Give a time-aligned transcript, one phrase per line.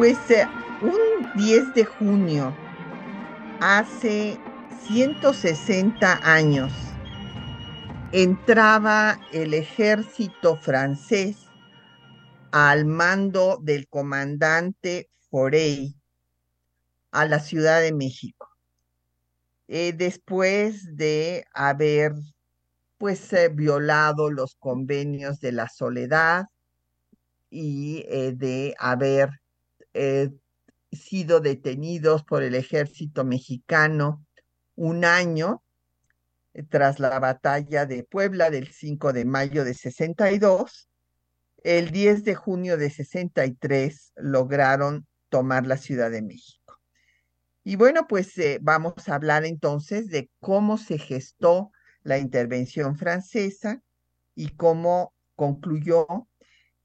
[0.00, 0.46] Pues eh,
[0.80, 2.56] un 10 de junio,
[3.60, 4.38] hace
[4.86, 6.72] 160 años,
[8.10, 11.36] entraba el ejército francés
[12.50, 15.94] al mando del comandante Forey
[17.10, 18.48] a la Ciudad de México.
[19.68, 22.14] Eh, después de haber
[22.96, 26.46] pues eh, violado los convenios de la soledad
[27.50, 29.39] y de haber
[30.92, 34.24] sido detenidos por el ejército mexicano
[34.74, 35.62] un año
[36.68, 40.88] tras la batalla de Puebla del 5 de mayo de 62,
[41.62, 46.80] el 10 de junio de 63 lograron tomar la Ciudad de México.
[47.62, 51.70] Y bueno, pues eh, vamos a hablar entonces de cómo se gestó
[52.02, 53.82] la intervención francesa
[54.34, 56.28] y cómo concluyó,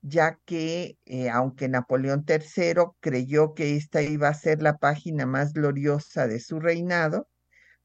[0.08, 5.54] ya que eh, aunque Napoleón III creyó que esta iba a ser la página más
[5.54, 7.28] gloriosa de su reinado,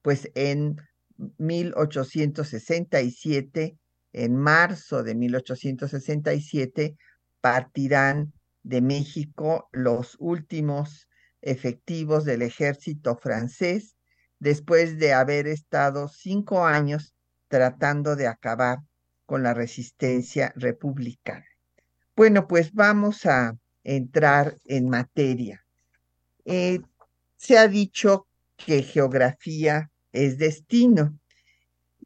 [0.03, 0.77] pues en
[1.39, 3.79] 1867,
[4.13, 6.95] en marzo de 1867,
[7.41, 11.09] partirán de México los últimos
[11.41, 13.97] efectivos del ejército francés
[14.39, 17.15] después de haber estado cinco años
[17.49, 18.81] tratando de acabar
[19.25, 21.50] con la resistencia republicana.
[22.21, 25.65] Bueno, pues vamos a entrar en materia.
[26.45, 26.81] Eh,
[27.39, 28.27] se ha dicho
[28.59, 31.19] que geografía es destino.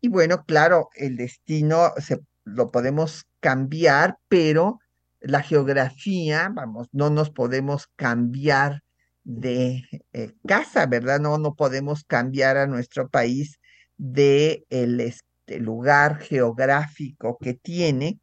[0.01, 4.79] Y bueno, claro, el destino se, lo podemos cambiar, pero
[5.19, 8.85] la geografía, vamos, no nos podemos cambiar
[9.25, 9.83] de
[10.13, 11.19] eh, casa, ¿verdad?
[11.19, 13.59] No, no podemos cambiar a nuestro país
[13.97, 18.21] de el este, lugar geográfico que tiene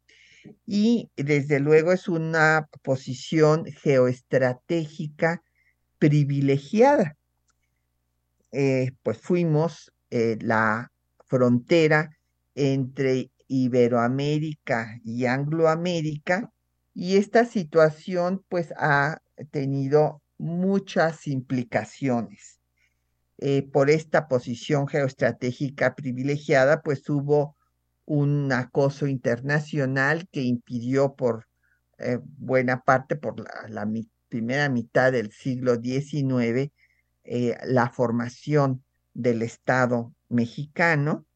[0.66, 5.42] y desde luego es una posición geoestratégica
[5.98, 7.16] privilegiada.
[8.50, 10.90] Eh, pues fuimos eh, la
[11.26, 12.10] frontera
[12.54, 16.50] entre Iberoamérica y Angloamérica
[16.94, 19.18] y esta situación pues ha
[19.50, 22.60] tenido muchas implicaciones.
[23.38, 27.56] Eh, por esta posición geoestratégica privilegiada, pues hubo
[28.04, 31.46] un acoso internacional que impidió por
[31.98, 33.36] eh, buena parte, por
[33.70, 33.88] la,
[34.28, 36.72] primera mitad del siglo XIX,
[37.24, 38.82] eh, la formación
[39.14, 41.26] del Estado mexicano.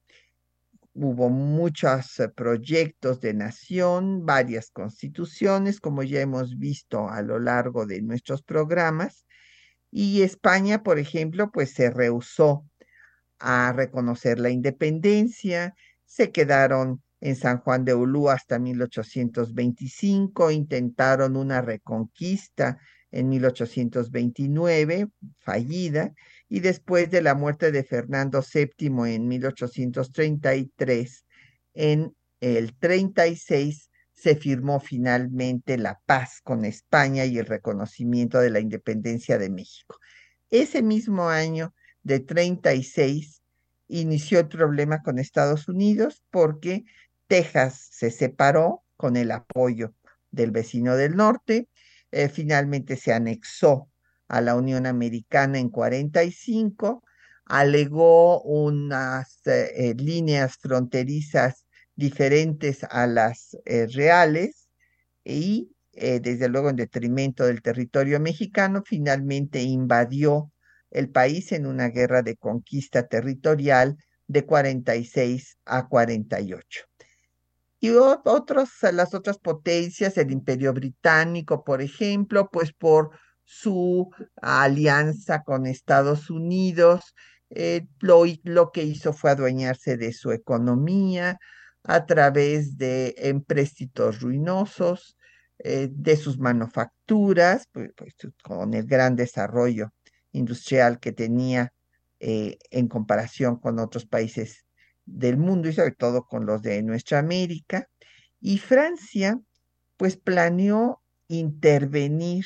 [0.94, 8.00] Hubo muchos proyectos de nación, varias constituciones, como ya hemos visto a lo largo de
[8.00, 9.27] nuestros programas.
[9.91, 12.65] Y España, por ejemplo, pues se rehusó
[13.38, 15.75] a reconocer la independencia,
[16.06, 22.78] se quedaron en San Juan de Ulú hasta 1825, intentaron una reconquista
[23.11, 25.09] en 1829,
[25.39, 26.12] fallida,
[26.49, 31.25] y después de la muerte de Fernando VII en 1833,
[31.75, 38.61] en el 36 se firmó finalmente la paz con España y el reconocimiento de la
[38.61, 39.99] independencia de México.
[40.50, 43.43] Ese mismo año de 36
[43.89, 46.85] inició el problema con Estados Unidos porque
[47.27, 49.95] Texas se separó con el apoyo
[50.31, 51.69] del vecino del norte,
[52.13, 53.91] eh, finalmente se anexó
[54.29, 57.03] a la Unión Americana en 45,
[57.45, 64.69] alegó unas eh, líneas fronterizas diferentes a las eh, reales
[65.25, 70.53] y desde luego en detrimento del territorio mexicano, finalmente invadió
[70.91, 73.97] el país en una guerra de conquista territorial
[74.27, 76.84] de 46 a 48.
[77.78, 83.10] Y otros, las otras potencias, el imperio británico, por ejemplo, pues por
[83.44, 84.10] su
[84.41, 87.15] alianza con Estados Unidos,
[87.50, 91.38] eh, lo, lo, que hizo fue adueñarse de su economía
[91.84, 95.16] a través de empréstitos ruinosos,
[95.59, 99.91] eh, de sus manufacturas, pues, pues, con el gran desarrollo
[100.36, 101.72] industrial que tenía
[102.21, 104.66] eh, en comparación con otros países
[105.04, 107.88] del mundo y sobre todo con los de nuestra América.
[108.41, 109.41] Y Francia,
[109.97, 112.44] pues planeó intervenir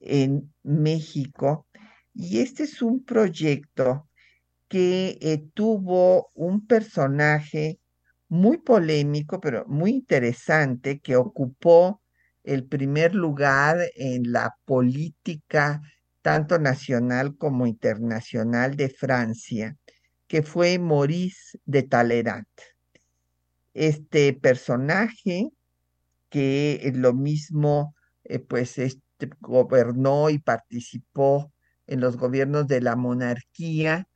[0.00, 1.66] en México.
[2.14, 4.08] Y este es un proyecto
[4.68, 7.80] que eh, tuvo un personaje
[8.28, 12.02] muy polémico, pero muy interesante, que ocupó
[12.44, 15.80] el primer lugar en la política
[16.28, 19.78] tanto nacional como internacional de Francia,
[20.26, 22.44] que fue Maurice de Talleyrand.
[23.72, 25.48] Este personaje
[26.28, 27.94] que lo mismo,
[28.24, 31.50] eh, pues, este, gobernó y participó
[31.86, 34.06] en los gobiernos de la monarquía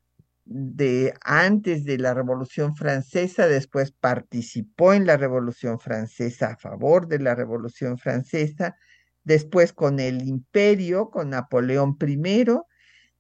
[0.45, 7.21] de antes de la Revolución Francesa, después participó en la Revolución Francesa a favor de
[7.21, 8.77] la Revolución Francesa,
[9.25, 12.45] después con el imperio, con Napoleón I,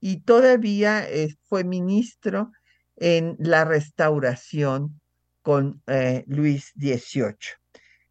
[0.00, 2.52] y todavía eh, fue ministro
[2.96, 5.00] en la restauración
[5.42, 7.36] con eh, Luis XVIII.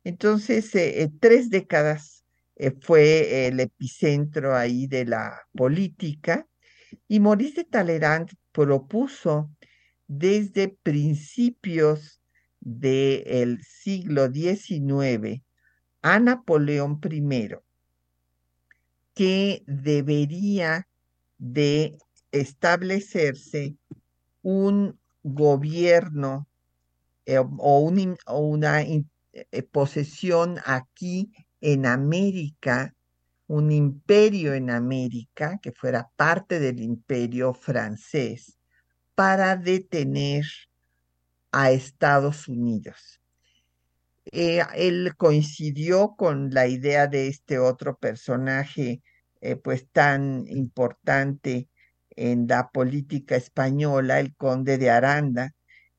[0.04, 2.26] Entonces, eh, tres décadas
[2.82, 6.48] fue el epicentro ahí de la política
[7.08, 9.50] y Maurice de Talleyrand propuso
[10.08, 12.22] desde principios
[12.60, 15.42] del siglo XIX
[16.02, 17.56] a Napoleón I
[19.13, 20.88] que debería
[21.38, 21.98] de
[22.31, 23.75] establecerse
[24.42, 26.48] un gobierno
[27.25, 29.04] eh, o, una eh,
[29.72, 31.31] posesión aquí
[31.62, 32.96] en América
[33.52, 38.57] un imperio en América que fuera parte del imperio francés
[39.14, 40.46] para detener
[41.52, 43.20] a Estados Unidos.
[44.31, 49.01] Eh, él coincidió con la idea de este otro personaje
[49.42, 51.68] eh, pues tan importante
[52.12, 55.51] en la política española, el conde de Aranda,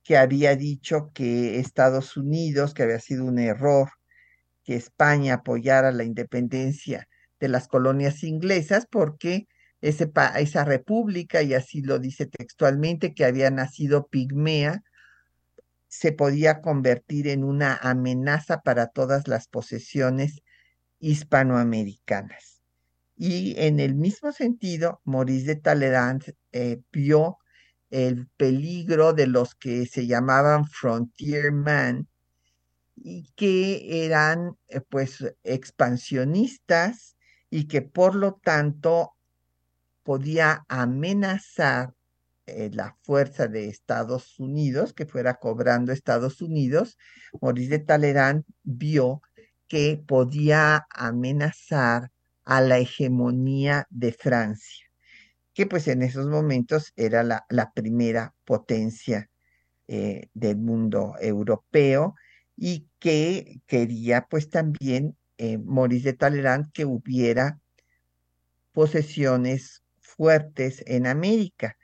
[0.02, 3.90] que había dicho que Estados Unidos, que había sido un error
[4.64, 7.08] que España apoyara la independencia
[7.40, 9.46] de las colonias inglesas porque
[9.80, 14.82] ese esa república, y así lo dice textualmente, que había nacido pigmea,
[15.92, 20.42] se podía convertir en una amenaza para todas las posesiones
[21.00, 22.62] hispanoamericanas.
[23.14, 27.36] Y en el mismo sentido, Maurice de Talleyrand eh, vio
[27.90, 32.08] el peligro de los que se llamaban frontierman
[32.96, 37.18] y que eran eh, pues expansionistas
[37.50, 39.12] y que por lo tanto
[40.04, 41.92] podía amenazar
[42.46, 46.98] eh, la fuerza de Estados Unidos, que fuera cobrando Estados Unidos,
[47.40, 49.22] Maurice de Talleyrand vio
[49.68, 52.10] que podía amenazar
[52.44, 54.86] a la hegemonía de Francia,
[55.54, 59.30] que pues en esos momentos era la, primera potencia
[59.88, 62.14] eh, del mundo europeo
[62.56, 67.60] y que quería pues también eh, Maurice de Talleyrand que hubiera
[68.72, 71.76] posesiones fuertes en América.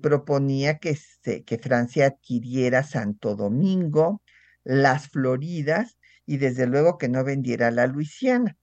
[0.00, 0.98] Proponía que,
[1.46, 4.22] que Francia adquiriera Santo Domingo,
[4.64, 8.56] las Floridas y desde luego que no vendiera la Luisiana.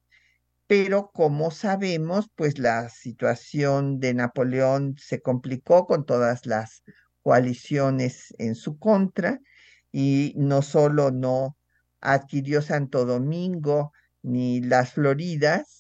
[0.67, 6.83] Pero como sabemos, pues la situación de Napoleón se complicó con todas las
[7.23, 9.39] coaliciones en su contra
[9.91, 11.57] y no solo no
[12.01, 15.78] adquirió Santo Domingo, ni las Floridas,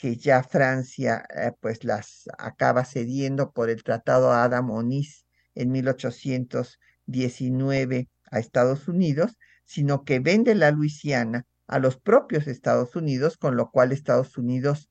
[0.00, 8.38] que ya Francia eh, pues las acaba cediendo por el Tratado Adam-Onis en 1819 a
[8.38, 13.92] Estados Unidos, sino que vende la Luisiana a los propios Estados Unidos, con lo cual
[13.92, 14.88] Estados Unidos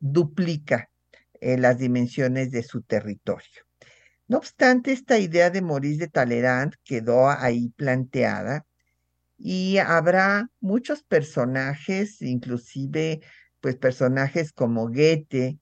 [0.00, 0.88] duplica
[1.34, 3.66] eh, las dimensiones de su territorio.
[4.26, 8.64] No obstante, esta idea de Maurice de Talleyrand quedó ahí planteada
[9.36, 13.20] y habrá muchos personajes, inclusive
[13.66, 15.58] pues personajes como Goethe,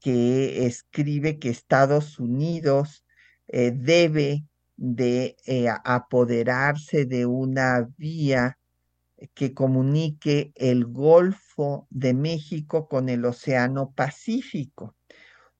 [0.00, 3.04] que escribe que Estados Unidos
[3.46, 8.56] eh, debe de eh, apoderarse de una vía
[9.34, 14.96] que comunique el Golfo de México con el Océano Pacífico.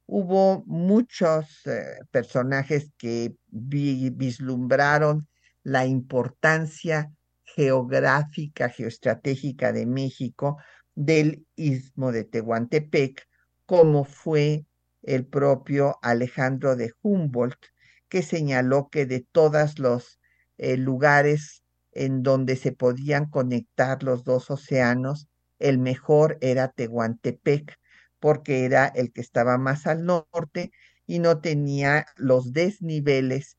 [0.06, 5.28] Hubo muchos eh, personajes que vislumbraron
[5.62, 7.12] la importancia
[7.44, 10.56] geográfica, geoestratégica de México
[10.96, 13.28] del istmo de Tehuantepec,
[13.66, 14.66] como fue
[15.02, 17.66] el propio Alejandro de Humboldt,
[18.08, 20.18] que señaló que de todos los
[20.58, 21.62] eh, lugares
[21.92, 27.78] en donde se podían conectar los dos océanos, el mejor era Tehuantepec,
[28.18, 30.72] porque era el que estaba más al norte
[31.06, 33.56] y no tenía los desniveles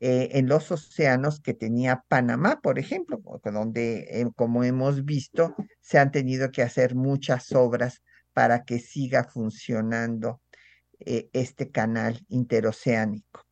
[0.00, 5.98] eh, en los océanos que tenía Panamá, por ejemplo, donde, eh, como hemos visto, se
[5.98, 10.42] han tenido que hacer muchas obras para que siga funcionando
[10.98, 13.46] eh, este canal interoceánico.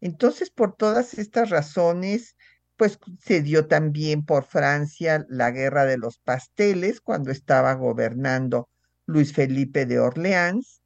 [0.00, 2.36] Entonces, por todas estas razones,
[2.76, 8.68] pues se dio también por Francia la guerra de los pasteles cuando estaba gobernando
[9.06, 10.82] Luis Felipe de Orleans,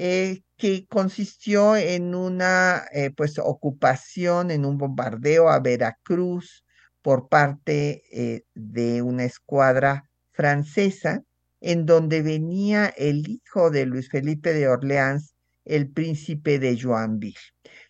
[0.00, 6.64] eh, que consistió en una eh, pues ocupación, en un bombardeo a Veracruz
[7.02, 11.24] por parte eh, de una escuadra francesa,
[11.60, 17.34] en donde venía el hijo de Luis Felipe de Orleans, el príncipe de Joinville.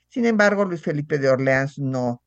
[0.09, 2.23] Sin embargo, Luis Felipe de Orleans no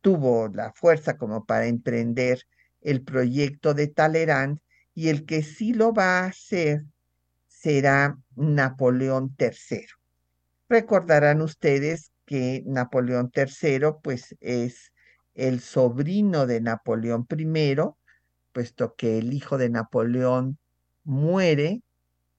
[0.00, 2.40] tuvo la fuerza como para emprender
[2.80, 4.58] el proyecto de Talleyrand
[4.92, 6.82] y el que sí lo va a hacer
[7.60, 9.86] será Napoleón III.
[10.68, 14.92] Recordarán ustedes que Napoleón III pues es
[15.34, 17.74] el sobrino de Napoleón I,
[18.52, 20.58] puesto que el hijo de Napoleón
[21.04, 21.82] muere,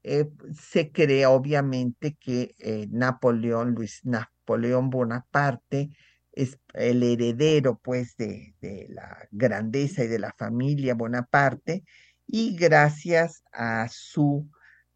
[0.03, 5.91] eh, se cree obviamente que eh, Napoleón, Luis Napoleón Bonaparte,
[6.31, 8.55] es el heredero pues de,
[8.89, 11.83] la grandeza y de la familia Bonaparte
[12.25, 14.49] y gracias a su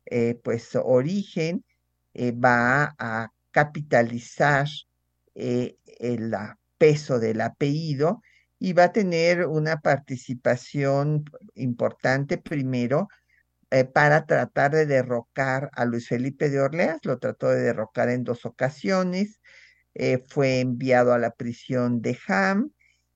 [0.05, 1.63] eh, pues origen
[2.15, 4.67] va a capitalizar
[5.35, 6.33] el
[6.77, 8.21] peso del apellido
[8.59, 13.09] y va a tener una participación importante primero
[13.71, 17.01] eh, para tratar de derrocar a Luis Felipe de Orleans.
[17.03, 19.41] Lo trató de derrocar en dos ocasiones.
[19.93, 22.71] Eh, fue enviado a la prisión de Ham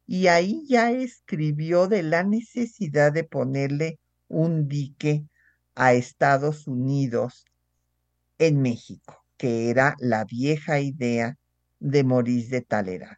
[0.05, 5.25] y ahí ya escribió de la necesidad de ponerle un dique
[5.79, 7.45] a Estados Unidos
[8.37, 11.37] en México, que era la vieja idea
[11.79, 13.17] de Maurice de Talleyrand.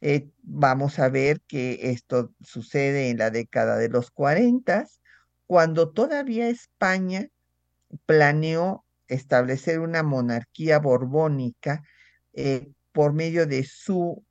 [0.00, 4.86] Eh, vamos a ver que esto sucede en la década de los 40
[5.48, 7.26] cuando todavía España
[8.06, 11.82] planeó establecer una monarquía borbónica
[12.32, 14.24] eh, por medio de su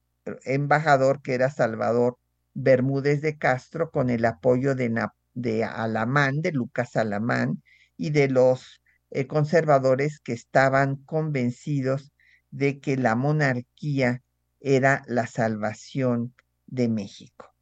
[0.46, 2.18] embajador, que era Salvador
[2.54, 4.90] Bermúdez de Castro, con el apoyo de,
[5.34, 7.62] de Alamán, de Lucas Alamán,
[7.98, 12.12] y de los eh, conservadores que estaban convencidos
[12.50, 14.22] de que la monarquía
[14.60, 16.34] era la salvación
[16.68, 17.54] de México.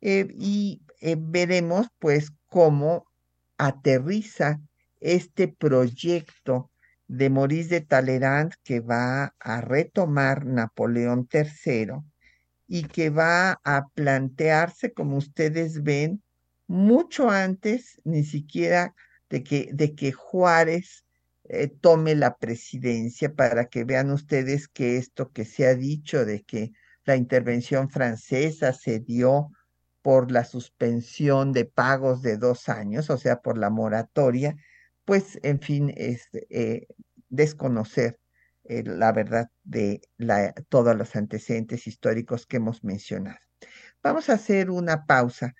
[0.00, 0.82] Eh, y
[1.18, 3.06] veremos pues cómo
[3.58, 4.60] aterriza
[5.00, 6.70] este proyecto
[7.08, 12.02] de Maurice de Talleyrand que va a retomar Napoleón III
[12.66, 16.22] y que va a plantearse, como ustedes ven,
[16.66, 18.94] mucho antes ni siquiera
[19.28, 21.04] de que, de que Juárez
[21.44, 26.42] eh, tome la presidencia para que vean ustedes que esto que se ha dicho de
[26.42, 26.72] que
[27.04, 29.50] la intervención francesa se dio
[30.00, 34.56] por la suspensión de pagos de dos años, o sea, por la moratoria,
[35.04, 36.86] pues, en fin, es eh,
[37.28, 38.18] desconocer
[38.64, 43.38] eh, la verdad de la, todos los antecedentes históricos que hemos mencionado.
[44.02, 45.54] Vamos a hacer una pausa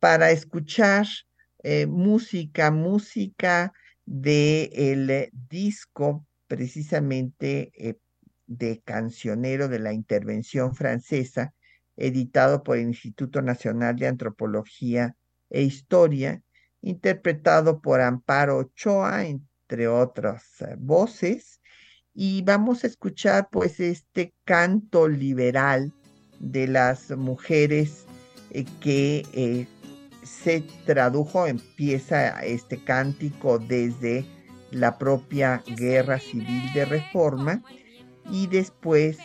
[0.00, 1.06] para escuchar
[1.62, 3.72] eh, música, música
[4.04, 7.98] del el disco precisamente
[8.46, 11.52] de cancionero de la intervención francesa
[11.98, 15.16] editado por el Instituto Nacional de Antropología
[15.50, 16.42] e Historia,
[16.80, 21.60] interpretado por Amparo Ochoa, entre otras eh, voces,
[22.14, 25.92] y vamos a escuchar pues este canto liberal
[26.38, 28.06] de las mujeres
[28.50, 29.66] eh, que eh,
[30.28, 34.26] se tradujo, empieza este cántico desde
[34.70, 37.62] la propia guerra civil de reforma
[38.30, 39.16] y después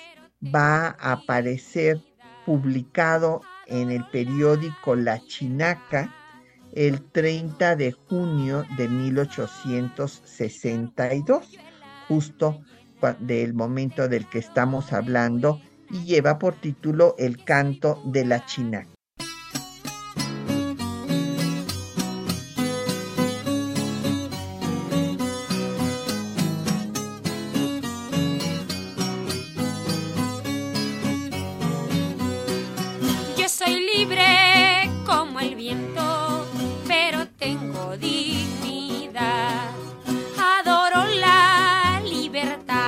[0.44, 2.02] va a aparecer
[2.46, 6.14] publicado en el periódico La Chinaca
[6.74, 11.60] el 30 de junio de 1862,
[12.08, 12.62] justo
[13.20, 18.93] del momento del que estamos hablando, y lleva por título El canto de la Chinaca.
[42.44, 42.83] Yo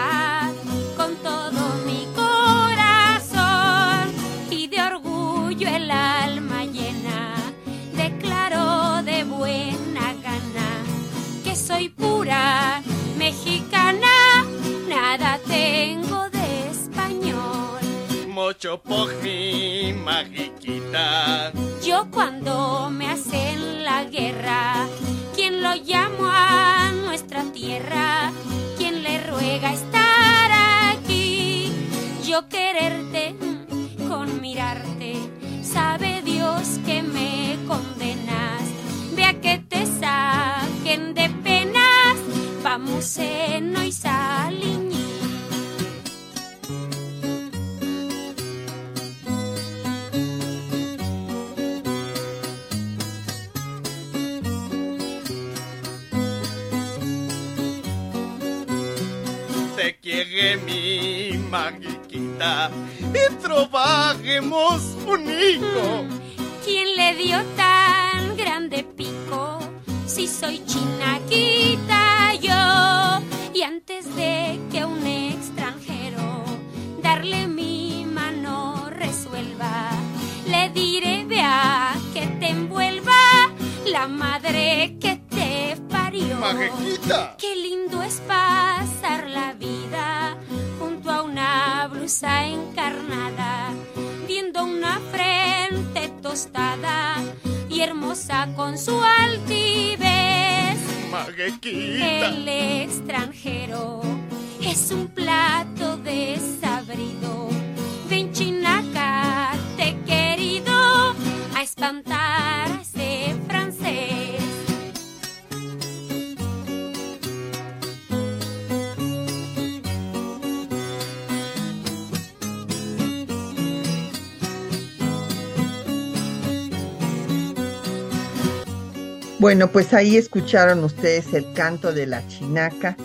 [129.45, 132.97] Bueno, pues ahí escucharon ustedes el canto de la chinaca,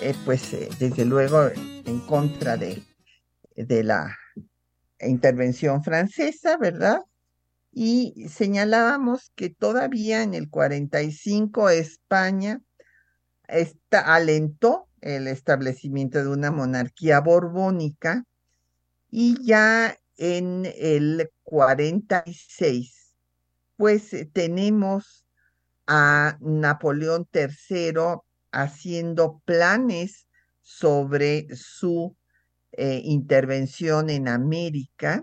[0.00, 2.84] eh, pues eh, desde luego en contra de,
[3.56, 4.16] la
[5.00, 7.00] intervención francesa, ¿verdad?
[7.72, 12.60] Y señalábamos que todavía en el 45 España
[13.48, 18.22] está, alentó el establecimiento de una monarquía borbónica
[19.10, 23.16] y ya en el 46
[23.76, 25.23] pues tenemos
[25.86, 28.20] a Napoleón III
[28.52, 30.26] haciendo planes
[30.60, 32.16] sobre su
[32.72, 35.22] eh, intervención en América,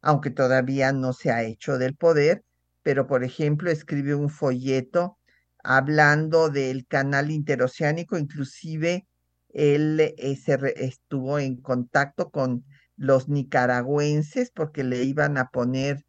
[0.00, 2.44] aunque todavía no se ha hecho del poder,
[2.82, 5.18] pero por ejemplo escribe un folleto
[5.62, 9.06] hablando del canal interoceánico, inclusive
[9.48, 12.64] él eh, se estuvo en contacto con
[12.96, 16.04] los nicaragüenses porque le iban a poner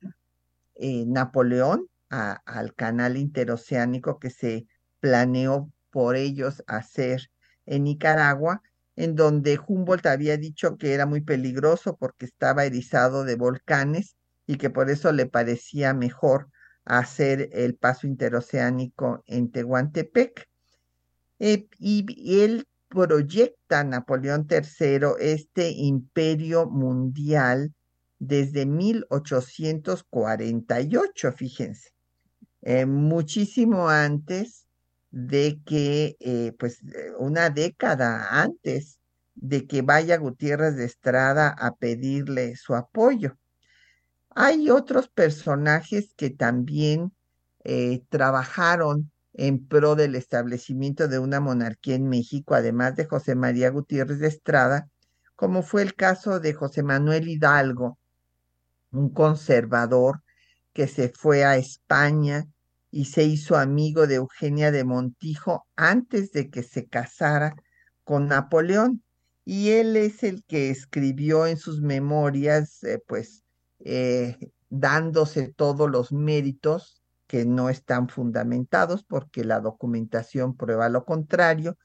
[0.76, 4.68] eh, Napoleón al canal interoceánico que se
[5.00, 7.30] planeó por ellos hacer
[7.66, 8.62] en Nicaragua,
[8.96, 14.58] en donde Humboldt había dicho que era muy peligroso porque estaba erizado de volcanes y
[14.58, 16.50] que por eso le parecía mejor
[16.84, 20.48] hacer el paso interoceánico en Tehuantepec.
[21.38, 27.74] Eh, y, y él proyecta Napoleón III este imperio mundial
[28.18, 31.92] desde 1848, fíjense,
[32.62, 34.68] eh, muchísimo antes
[35.12, 39.00] de que, eh, pues, eh, una década antes
[39.36, 43.38] de que vaya Gutiérrez de Estrada a pedirle su apoyo.
[44.32, 47.14] Hay otros personajes que también
[48.10, 54.20] trabajaron en pro del establecimiento de una monarquía en México, además de José María Gutiérrez
[54.20, 54.90] de Estrada,
[55.36, 58.00] como fue el caso de José Manuel Hidalgo,
[58.92, 60.22] un conservador
[60.74, 62.48] que se fue a España
[62.92, 67.56] y se hizo amigo de Eugenia de Montijo antes de que se casara
[68.04, 69.04] con Napoleón.
[69.46, 73.44] Y él es el que escribió en sus memorias, eh, pues,
[73.80, 74.38] eh,
[74.70, 81.78] dándose todos los méritos que no están fundamentados porque la documentación prueba lo contrario,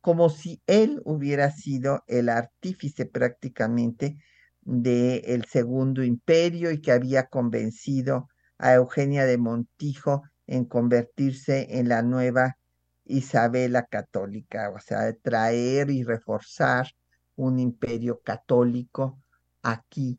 [0.00, 4.16] como si él hubiera sido el artífice prácticamente
[4.62, 8.28] del Segundo Imperio y que había convencido
[8.62, 12.58] a Eugenia de Montijo en convertirse en la nueva
[13.04, 16.86] Isabela católica, o sea, traer y reforzar
[17.34, 19.18] un imperio católico
[19.62, 20.16] aquí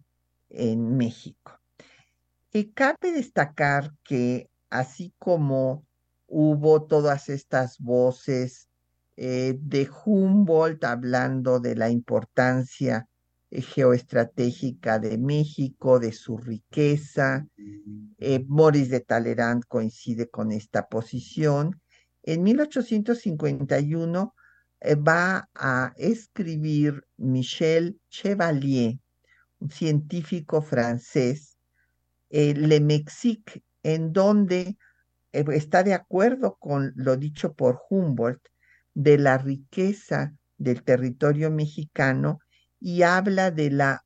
[0.50, 1.58] en México.
[2.52, 5.86] Y cabe destacar que así como
[6.28, 8.68] hubo todas estas voces
[9.16, 13.08] eh, de Humboldt hablando de la importancia
[13.62, 17.48] geoestratégica de México, de su riqueza,
[18.18, 21.80] eh, Maurice de Talleyrand coincide con esta posición.
[22.24, 24.34] En 1851
[24.80, 29.00] eh, va a escribir Michel Chevalier,
[29.60, 31.58] un científico francés,
[32.30, 34.78] eh, Le Mexique, en donde
[35.32, 38.42] eh, está de acuerdo con lo dicho por Humboldt
[38.94, 42.40] de la riqueza del territorio mexicano
[42.84, 44.04] y habla de la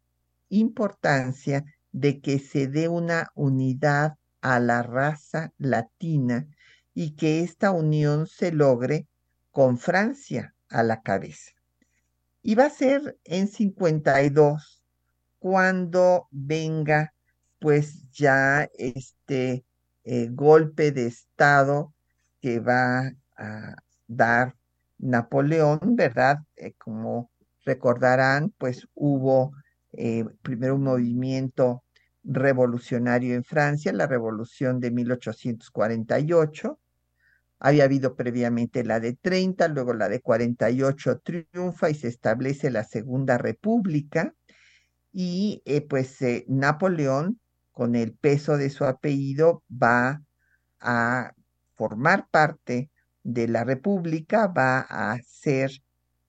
[0.49, 6.47] importancia de que se dé una unidad a la raza latina
[6.93, 9.07] y que esta unión se logre
[9.49, 11.53] con Francia a la cabeza.
[12.43, 14.83] Y va a ser en 52
[15.39, 17.15] cuando venga
[17.57, 19.65] pues ya este
[20.03, 21.95] eh, golpe de Estado
[22.41, 24.55] que va a dar
[24.99, 26.37] Napoleón, ¿verdad?
[26.55, 27.31] Eh, como
[27.67, 29.53] recordarán, pues hubo
[29.93, 31.83] eh, primero un movimiento
[32.23, 36.79] revolucionario en Francia, la revolución de 1848.
[37.59, 42.83] Había habido previamente la de 30, luego la de 48 triunfa y se establece la
[42.83, 44.33] Segunda República.
[45.11, 47.39] Y pues Napoleón
[47.77, 50.23] con el peso de su apellido, va
[50.79, 51.31] a
[51.75, 52.89] formar parte
[53.21, 55.69] de la República, va a ser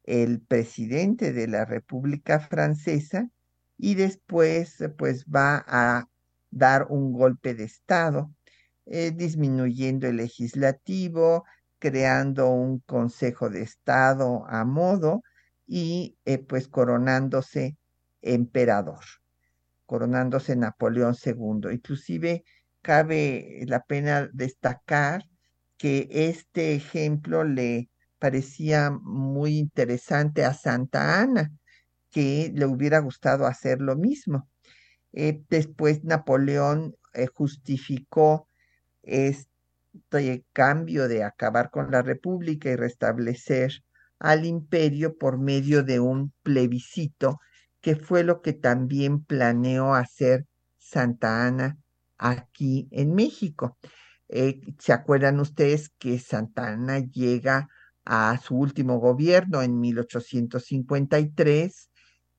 [0.09, 3.29] el presidente de la República Francesa
[3.77, 6.09] y después pues va a
[6.51, 8.33] dar un golpe de Estado,
[8.87, 11.45] eh, disminuyendo el legislativo,
[11.79, 15.23] creando un Consejo de Estado a modo
[15.67, 17.77] y eh, pues coronándose
[18.23, 19.05] emperador
[19.89, 21.73] coronándose Napoleón II.
[21.73, 22.45] Inclusive
[22.83, 25.25] cabe la pena destacar
[25.79, 31.53] que este ejemplo le parecía muy interesante a Santa Ana,
[32.11, 34.49] que le hubiera gustado hacer lo mismo.
[35.13, 38.49] Eh, después Napoleón eh, justificó
[39.03, 43.83] este cambio de acabar con la República y restablecer
[44.19, 47.41] al imperio por medio de un plebiscito
[47.81, 50.47] que fue lo que también planeó hacer
[50.79, 51.79] Santa Ana
[52.19, 53.79] aquí en México.
[54.29, 57.69] Eh, ¿Se acuerdan ustedes que Santa Ana llega
[58.11, 61.91] a su último gobierno en 1853?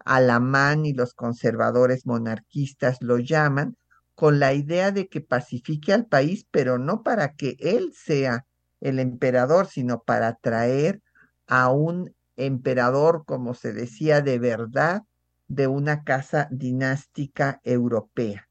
[0.03, 3.77] Alamán y los conservadores monarquistas lo llaman
[4.15, 8.47] con la idea de que pacifique al país, pero no para que él sea
[8.81, 11.03] el emperador, sino para traer
[11.45, 15.03] a un emperador, como se decía, de verdad,
[15.47, 18.49] de una casa dinástica europea.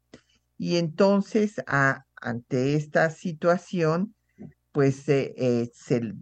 [0.57, 4.15] Y entonces, ante esta situación,
[4.79, 5.35] pues se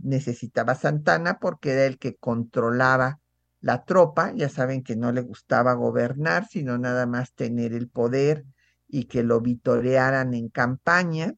[0.02, 3.20] necesitaba Santana porque era el que controlaba
[3.62, 4.34] la tropa.
[4.34, 8.46] Ya saben que no le gustaba gobernar, sino nada más tener el poder
[8.88, 11.36] y que lo vitorearan en campaña.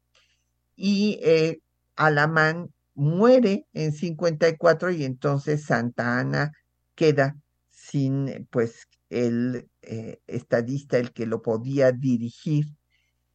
[0.77, 1.60] Y eh,
[1.97, 6.53] Alamán muere en 54 y entonces Santa Ana
[6.95, 7.36] queda
[7.69, 12.67] sin pues el eh, estadista el que lo podía dirigir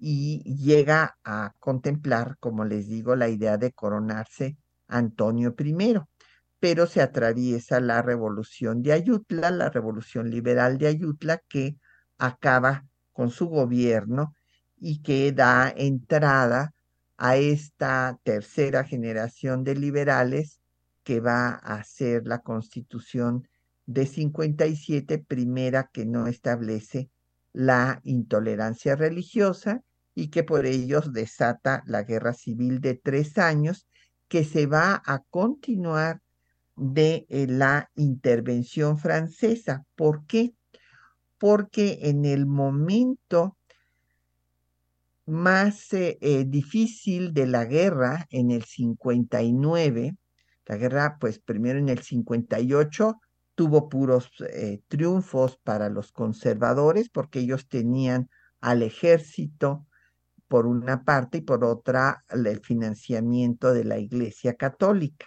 [0.07, 5.99] y llega a contemplar, como les digo, la idea de coronarse Antonio I.
[6.61, 11.79] Pero se atraviesa la revolución de Ayutla, la revolución liberal de Ayutla, que
[12.19, 14.35] acaba con su gobierno
[14.77, 16.75] y que da entrada
[17.17, 20.61] a esta tercera generación de liberales
[21.03, 23.49] que va a ser la constitución
[23.87, 27.09] de 57, primera que no establece
[27.55, 29.83] la intolerancia religiosa
[30.14, 33.87] y que por ellos desata la guerra civil de tres años
[34.29, 36.22] que se va a continuar
[36.77, 39.85] de eh, la intervención francesa.
[39.94, 40.55] ¿Por qué?
[41.38, 43.57] Porque en el momento
[45.27, 50.16] más eh, eh, difícil de la guerra, en el 59,
[50.66, 53.20] la guerra pues primero en el 58
[53.55, 54.31] tuvo puros
[54.88, 58.29] triunfos para los conservadores porque ellos tenían
[58.61, 59.87] al ejército
[60.49, 65.27] por una parte y por otra el financiamiento de la Iglesia Católica.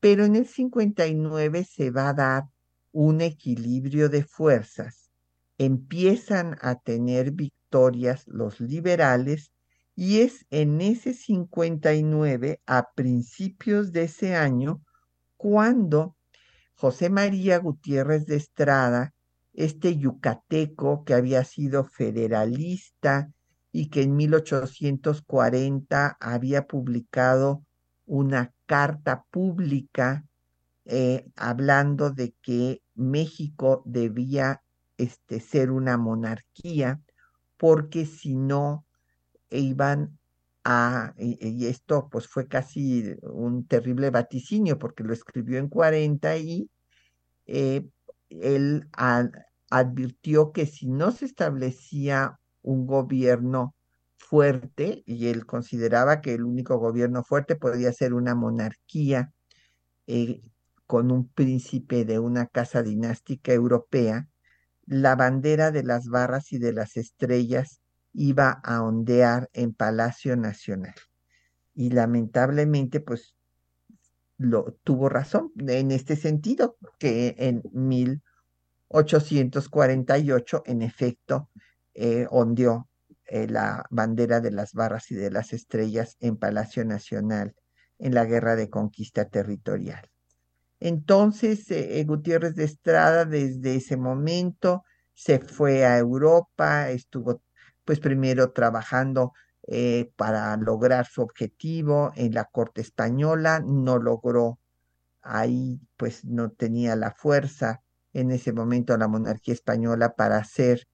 [0.00, 2.44] Pero en el 59 se va a dar
[2.92, 5.10] un equilibrio de fuerzas.
[5.58, 9.52] Empiezan a tener victorias los liberales
[9.96, 14.82] y es en ese 59, a principios de ese año,
[15.36, 16.16] cuando
[16.74, 19.14] José María Gutiérrez de Estrada,
[19.52, 23.30] este yucateco que había sido federalista
[23.76, 27.64] y que en 1840 había publicado
[28.06, 30.24] una carta pública
[30.84, 34.62] eh, hablando de que México debía
[34.96, 37.00] este, ser una monarquía,
[37.56, 38.86] porque si no
[39.50, 40.20] iban
[40.62, 46.70] a, y, esto pues fue casi un terrible vaticinio, porque lo escribió en 40 y
[47.46, 47.84] eh,
[48.28, 48.88] él
[49.68, 53.74] advirtió que si no se establecía un gobierno
[54.16, 59.32] fuerte y él consideraba que el único gobierno fuerte podía ser una monarquía
[60.06, 60.42] eh,
[60.86, 64.28] con un príncipe de una casa dinástica europea,
[64.86, 67.80] la bandera de las barras y de las estrellas
[68.12, 70.94] iba a ondear en Palacio Nacional.
[71.74, 73.34] Y lamentablemente, pues,
[74.36, 81.48] lo tuvo razón en este sentido, que en 1848, en efecto,
[81.94, 82.88] eh, ondeó
[83.26, 87.54] eh, la bandera de las barras y de las estrellas en Palacio Nacional
[87.98, 90.10] en la guerra de conquista territorial.
[90.80, 97.42] Entonces, eh, Gutiérrez de Estrada desde ese momento se fue a Europa, estuvo
[97.84, 99.32] pues primero trabajando
[99.66, 104.58] eh, para lograr su objetivo en la corte española, no logró,
[105.22, 107.80] ahí pues no tenía la fuerza
[108.12, 110.86] en ese momento la monarquía española para hacer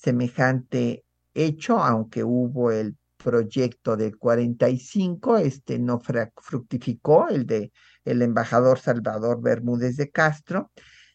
[0.00, 7.72] semejante hecho, aunque hubo el proyecto del 45, este no fructificó, el de
[8.04, 10.70] el embajador Salvador Bermúdez de Castro,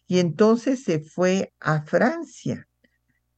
[0.06, 2.68] y entonces se fue a Francia,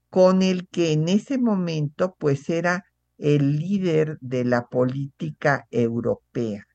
[0.09, 2.85] con el que en ese momento pues era
[3.17, 6.67] el líder de la política europea.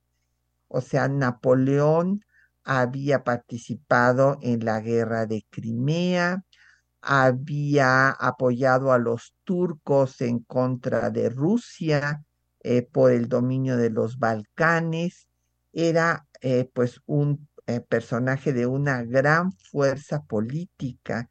[0.68, 2.24] O sea, Napoleón
[2.64, 6.44] había participado en la guerra de Crimea,
[7.02, 12.22] había apoyado a los turcos en contra de Rusia
[12.62, 15.26] eh, por el dominio de los Balcanes,
[15.72, 21.28] era eh, pues un eh, personaje de una gran fuerza política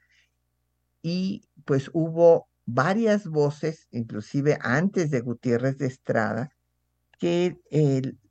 [1.02, 6.50] y pues hubo varias voces, inclusive antes de Gutiérrez de Estrada,
[7.20, 7.58] que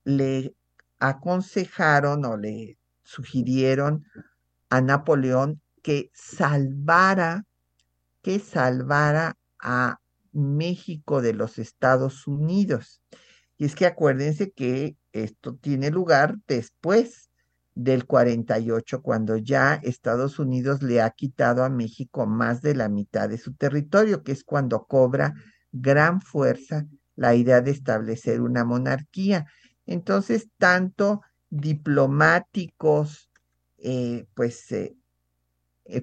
[0.05, 0.55] le
[0.99, 4.05] aconsejaron o le sugirieron
[4.71, 7.47] a Napoleón que salvara,
[8.21, 9.99] que salvara a
[10.33, 13.01] México de los Estados Unidos.
[13.57, 17.31] Y es que acuérdense que esto tiene lugar después
[17.75, 23.31] del 48, cuando ya Estados Unidos le ha quitado a México más de la mitad
[23.31, 25.33] de su territorio, que es cuando cobra
[25.73, 26.85] gran fuerza
[27.17, 29.47] la idea de establecer una monarquía.
[29.87, 33.31] Entonces, tanto diplomáticos,
[33.79, 34.95] eh, pues eh,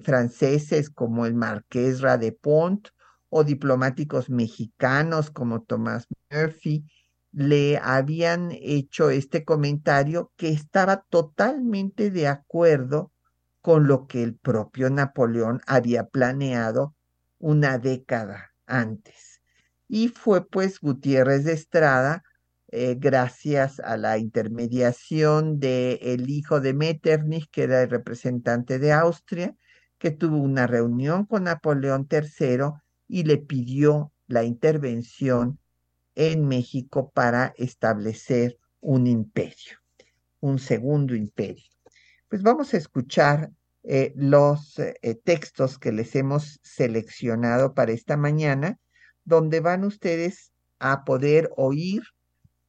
[0.02, 2.88] franceses como el marqués Radepont
[3.28, 6.84] o diplomáticos mexicanos como Tomás Murphy
[7.32, 13.12] le habían hecho este comentario que estaba totalmente de acuerdo
[13.60, 16.94] con lo que el propio Napoleón había planeado
[17.38, 19.42] una década antes.
[19.88, 22.22] Y fue pues Gutiérrez de Estrada,
[22.68, 28.92] eh, gracias a la intermediación del el hijo de Metternich, que era el representante de
[28.92, 29.54] Austria,
[29.98, 32.72] que tuvo una reunión con Napoleón III
[33.08, 35.58] y le pidió la intervención
[36.14, 39.78] en México para establecer un imperio,
[40.40, 41.64] un segundo imperio.
[42.28, 43.50] Pues vamos a escuchar
[43.84, 48.80] eh, los eh, textos que les hemos seleccionado para esta mañana,
[49.24, 52.02] donde van ustedes a poder oír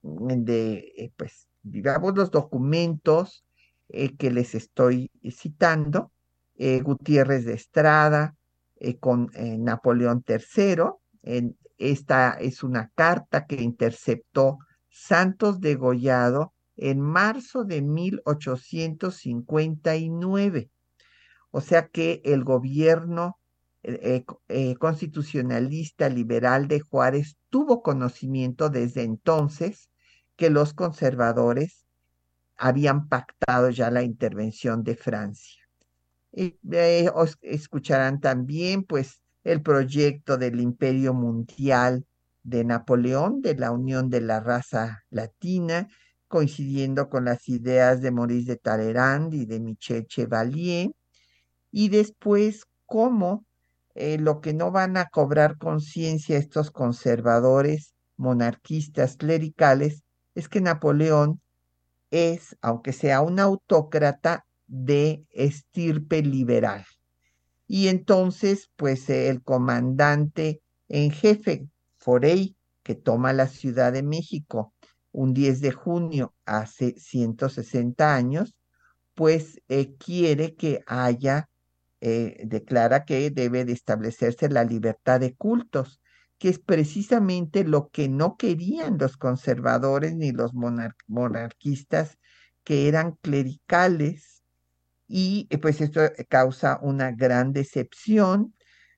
[0.03, 3.43] mm, de, eh, pues, digamos, los documentos
[3.89, 6.11] que les estoy citando
[6.57, 8.35] eh, Gutiérrez de Estrada,
[8.77, 10.93] eh, con eh, Napoleón III.
[11.77, 14.57] esta es una carta que interceptó
[14.89, 20.71] Santos Degollado en marzo de 1859.
[21.51, 23.37] O sea que el gobierno
[24.79, 29.89] constitucionalista liberal de Juárez tuvo conocimiento desde entonces
[30.35, 31.87] que los conservadores
[32.57, 35.66] habían pactado ya la intervención de Francia.
[36.39, 36.59] Y
[37.41, 42.05] escucharán también pues el proyecto del Imperio Mundial
[42.43, 45.87] de Napoleón, de la unión de la raza latina,
[46.27, 50.91] coincidiendo con las ideas de Maurice de Talleyrand y de Michel Chevalier,
[51.71, 53.43] y después cómo
[53.95, 60.03] eh, lo que no van a cobrar conciencia estos conservadores, monarquistas, clericales,
[60.35, 61.41] es que Napoleón
[62.11, 66.85] es, aunque sea un autócrata, de estirpe liberal.
[67.67, 74.73] Y entonces, pues el comandante en jefe, Forey, que toma la Ciudad de México
[75.11, 78.55] un 10 de junio hace 160 años,
[79.15, 81.49] pues eh, quiere que haya,
[82.01, 86.01] eh, declara que debe de establecerse la libertad de cultos,
[86.37, 92.19] que es precisamente lo que no querían los conservadores ni los monarquistas,
[92.63, 94.36] que eran clericales
[95.07, 98.53] y eh, pues esto eh, causa una gran decepción.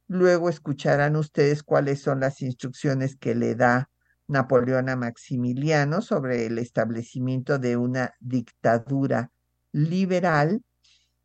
[0.08, 3.90] Luego escucharán ustedes cuáles son las instrucciones que le da
[4.28, 9.32] Napoleón a Maximiliano sobre el establecimiento de una dictadura
[9.72, 10.64] liberal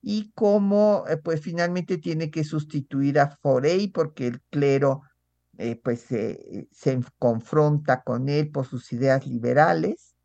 [0.03, 5.03] y cómo eh, pues finalmente tiene que sustituir a Forey porque el clero
[5.85, 10.17] pues se confronta con él por sus ideas liberales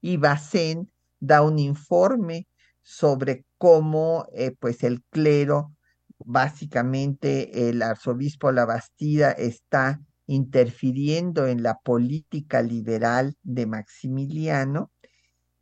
[0.00, 2.47] y Bazén da un informe
[2.88, 5.76] sobre cómo eh, pues el clero
[6.20, 14.90] básicamente el arzobispo Labastida está interfiriendo en la política liberal de Maximiliano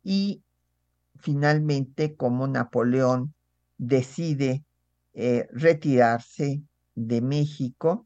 [0.03, 0.41] y
[1.19, 3.35] finalmente como Napoleón
[3.77, 4.63] decide
[5.13, 6.61] eh, retirarse
[6.95, 8.05] de México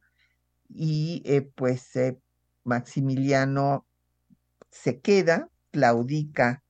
[0.68, 1.92] y eh, pues
[2.64, 3.86] Maximiliano
[4.72, 6.64] se queda, claudica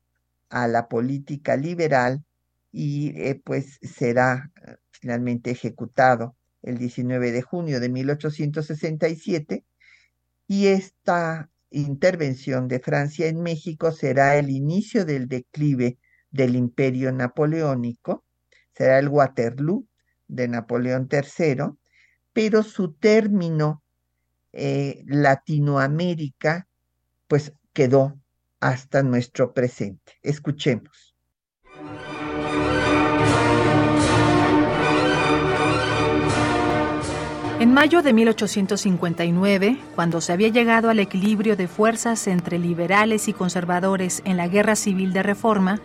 [0.49, 2.25] a la política liberal
[2.71, 4.51] y pues será
[4.91, 9.65] finalmente ejecutado el 19 de junio de 1867
[10.47, 15.97] y esta intervención de Francia en México será el inicio del declive
[16.29, 18.25] del imperio napoleónico,
[18.73, 19.87] será el Waterloo
[20.27, 21.77] de Napoleón III,
[22.33, 23.83] pero su término
[24.53, 26.67] eh, Latinoamérica
[27.27, 28.19] pues quedó
[28.59, 30.13] hasta nuestro presente.
[30.21, 31.10] Escuchemos.
[37.61, 43.33] En mayo de 1859, cuando se había llegado al equilibrio de fuerzas entre liberales y
[43.33, 45.79] conservadores en la Guerra Civil de Reforma,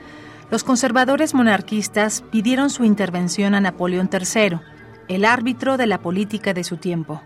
[0.50, 4.58] los conservadores monarquistas pidieron su intervención a Napoleón III,
[5.08, 7.20] el árbitro de la política de su tiempo.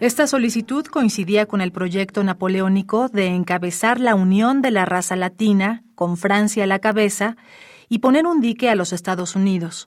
[0.00, 5.84] Esta solicitud coincidía con el proyecto napoleónico de encabezar la unión de la raza latina,
[5.94, 7.36] con Francia a la cabeza,
[7.88, 9.86] y poner un dique a los Estados Unidos.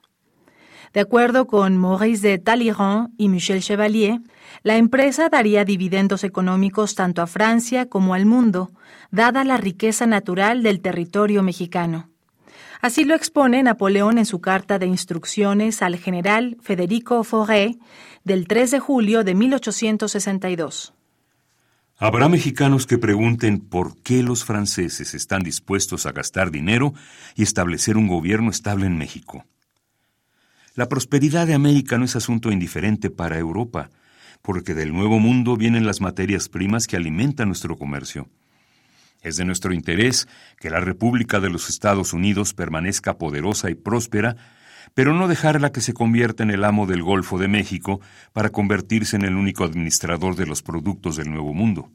[0.92, 4.20] De acuerdo con Maurice de Talleyrand y Michel Chevalier,
[4.62, 8.70] la empresa daría dividendos económicos tanto a Francia como al mundo,
[9.10, 12.08] dada la riqueza natural del territorio mexicano.
[12.80, 17.76] Así lo expone Napoleón en su carta de instrucciones al general Federico Fauré
[18.24, 20.94] del 3 de julio de 1862.
[21.96, 26.94] Habrá mexicanos que pregunten por qué los franceses están dispuestos a gastar dinero
[27.34, 29.44] y establecer un gobierno estable en México.
[30.78, 33.90] La prosperidad de América no es asunto indiferente para Europa,
[34.42, 38.28] porque del Nuevo Mundo vienen las materias primas que alimentan nuestro comercio.
[39.20, 40.28] Es de nuestro interés
[40.60, 44.36] que la República de los Estados Unidos permanezca poderosa y próspera,
[44.94, 48.00] pero no dejarla que se convierta en el amo del Golfo de México
[48.32, 51.90] para convertirse en el único administrador de los productos del Nuevo Mundo.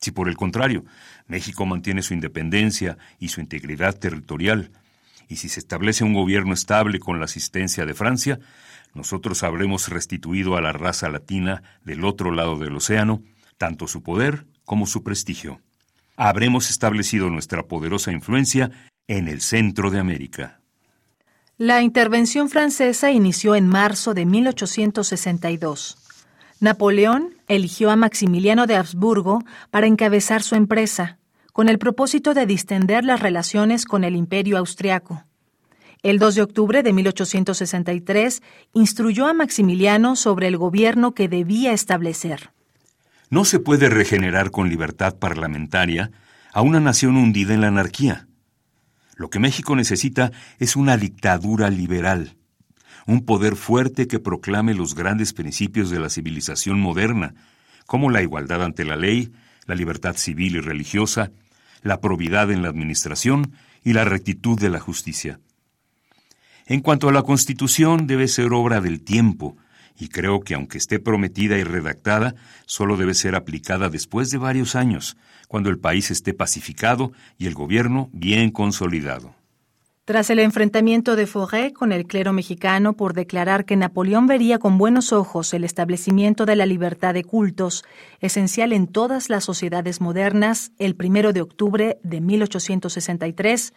[0.00, 0.86] Si por el contrario,
[1.26, 4.70] México mantiene su independencia y su integridad territorial,
[5.28, 8.40] y si se establece un gobierno estable con la asistencia de Francia,
[8.94, 13.22] nosotros habremos restituido a la raza latina del otro lado del océano
[13.58, 15.60] tanto su poder como su prestigio.
[16.16, 18.70] Habremos establecido nuestra poderosa influencia
[19.06, 20.60] en el centro de América.
[21.58, 25.98] La intervención francesa inició en marzo de 1862.
[26.60, 31.17] Napoleón eligió a Maximiliano de Habsburgo para encabezar su empresa,
[31.58, 35.24] con el propósito de distender las relaciones con el imperio austriaco.
[36.04, 38.42] El 2 de octubre de 1863
[38.74, 42.52] instruyó a Maximiliano sobre el gobierno que debía establecer.
[43.28, 46.12] No se puede regenerar con libertad parlamentaria
[46.52, 48.28] a una nación hundida en la anarquía.
[49.16, 52.36] Lo que México necesita es una dictadura liberal,
[53.04, 57.34] un poder fuerte que proclame los grandes principios de la civilización moderna,
[57.84, 59.32] como la igualdad ante la ley,
[59.66, 61.32] la libertad civil y religiosa,
[61.82, 63.52] la probidad en la administración
[63.84, 65.40] y la rectitud de la justicia.
[66.66, 69.56] En cuanto a la Constitución, debe ser obra del tiempo,
[69.98, 72.34] y creo que aunque esté prometida y redactada,
[72.66, 75.16] solo debe ser aplicada después de varios años,
[75.48, 79.37] cuando el país esté pacificado y el gobierno bien consolidado.
[80.08, 84.78] Tras el enfrentamiento de Forêt con el clero mexicano por declarar que Napoleón vería con
[84.78, 87.84] buenos ojos el establecimiento de la libertad de cultos,
[88.18, 93.74] esencial en todas las sociedades modernas, el primero de octubre de 1863,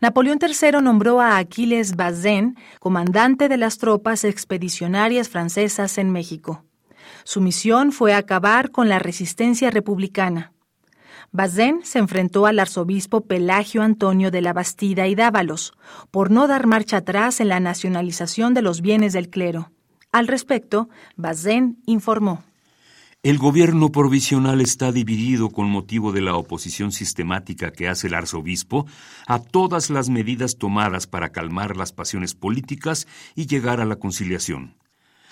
[0.00, 6.64] Napoleón III nombró a Aquiles Bazin comandante de las tropas expedicionarias francesas en México.
[7.22, 10.54] Su misión fue acabar con la resistencia republicana.
[11.32, 15.74] Bazén se enfrentó al arzobispo Pelagio Antonio de la Bastida y Dávalos
[16.10, 19.70] por no dar marcha atrás en la nacionalización de los bienes del clero.
[20.12, 22.42] Al respecto, Bazén informó.
[23.22, 28.86] El gobierno provisional está dividido con motivo de la oposición sistemática que hace el arzobispo
[29.26, 34.76] a todas las medidas tomadas para calmar las pasiones políticas y llegar a la conciliación.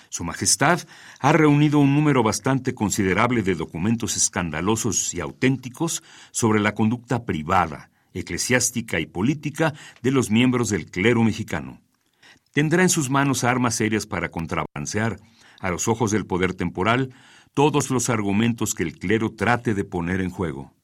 [0.09, 0.81] Su Majestad
[1.19, 7.89] ha reunido un número bastante considerable de documentos escandalosos y auténticos sobre la conducta privada,
[8.13, 11.81] eclesiástica y política de los miembros del clero mexicano.
[12.53, 15.19] Tendrá en sus manos armas serias para contrabalancear,
[15.59, 17.13] a los ojos del poder temporal,
[17.53, 20.74] todos los argumentos que el clero trate de poner en juego.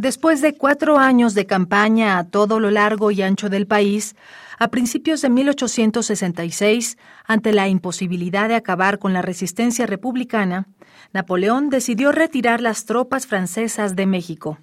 [0.00, 4.16] Después de cuatro años de campaña a todo lo largo y ancho del país,
[4.58, 6.96] a principios de 1866,
[7.26, 10.68] ante la imposibilidad de acabar con la resistencia republicana,
[11.12, 14.58] Napoleón decidió retirar las tropas francesas de México.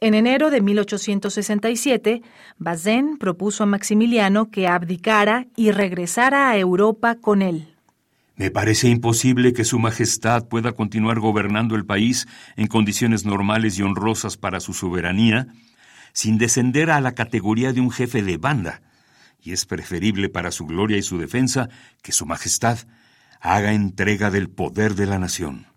[0.00, 2.22] En enero de 1867,
[2.56, 7.71] Bazin propuso a Maximiliano que abdicara y regresara a Europa con él.
[8.42, 12.26] Me parece imposible que Su Majestad pueda continuar gobernando el país
[12.56, 15.46] en condiciones normales y honrosas para su soberanía,
[16.12, 18.82] sin descender a la categoría de un jefe de banda,
[19.40, 21.68] y es preferible para su gloria y su defensa
[22.02, 22.78] que Su Majestad
[23.40, 25.68] haga entrega del poder de la nación.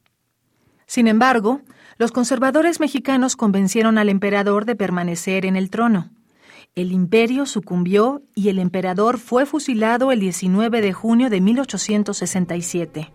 [0.87, 1.61] Sin embargo,
[1.99, 6.14] los conservadores mexicanos convencieron al emperador de permanecer en el trono.
[6.75, 13.13] El imperio sucumbió y el emperador fue fusilado el 19 de junio de 1867.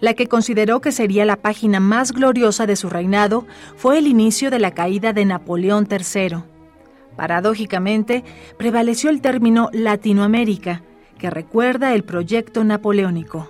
[0.00, 4.50] La que consideró que sería la página más gloriosa de su reinado fue el inicio
[4.50, 6.42] de la caída de Napoleón III.
[7.16, 8.22] Paradójicamente,
[8.58, 10.82] prevaleció el término Latinoamérica,
[11.16, 13.48] que recuerda el proyecto napoleónico.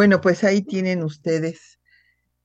[0.00, 1.78] Bueno, pues ahí tienen ustedes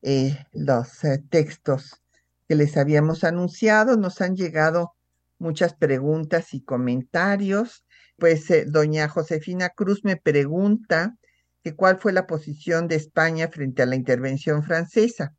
[0.02, 2.04] eh, los eh, textos
[2.50, 3.96] que les habíamos anunciado.
[3.96, 4.94] Nos han llegado
[5.40, 7.86] muchas preguntas y comentarios.
[8.18, 11.16] Pues eh, doña Josefina Cruz me pregunta
[11.64, 15.34] que cuál fue la posición de España frente a la intervención francesa.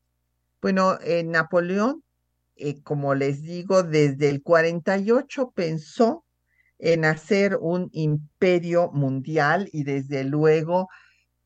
[0.63, 2.03] Bueno, Napoleón,
[2.83, 6.25] como les digo, desde el 48 pensó
[6.79, 10.89] en hacer un imperio mundial y desde luego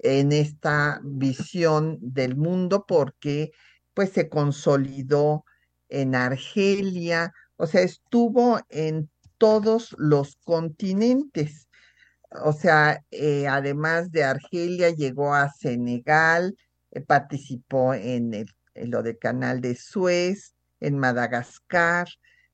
[0.02, 3.52] en esta visión del mundo porque
[3.94, 5.44] pues se consolidó
[5.88, 11.68] en Argelia, o sea, estuvo en todos los continentes.
[12.42, 16.56] O sea, eh, además de Argelia, llegó a Senegal,
[16.92, 22.08] eh, participó en, el, en lo del canal de Suez, en Madagascar,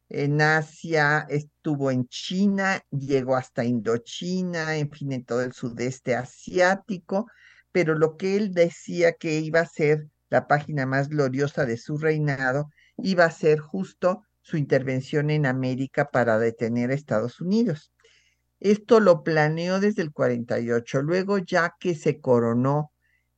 [0.09, 7.27] en Asia, estuvo en China, llegó hasta Indochina, en fin, en todo el sudeste asiático,
[7.73, 11.99] pero lo que él decía que iba a ser la página más gloriosa de su
[11.99, 17.93] reinado, iba a ser justo su intervención en América para detener a Estados Unidos.
[18.61, 21.03] Esto lo planeó desde el 48.
[21.03, 22.93] Luego, ya que se coronó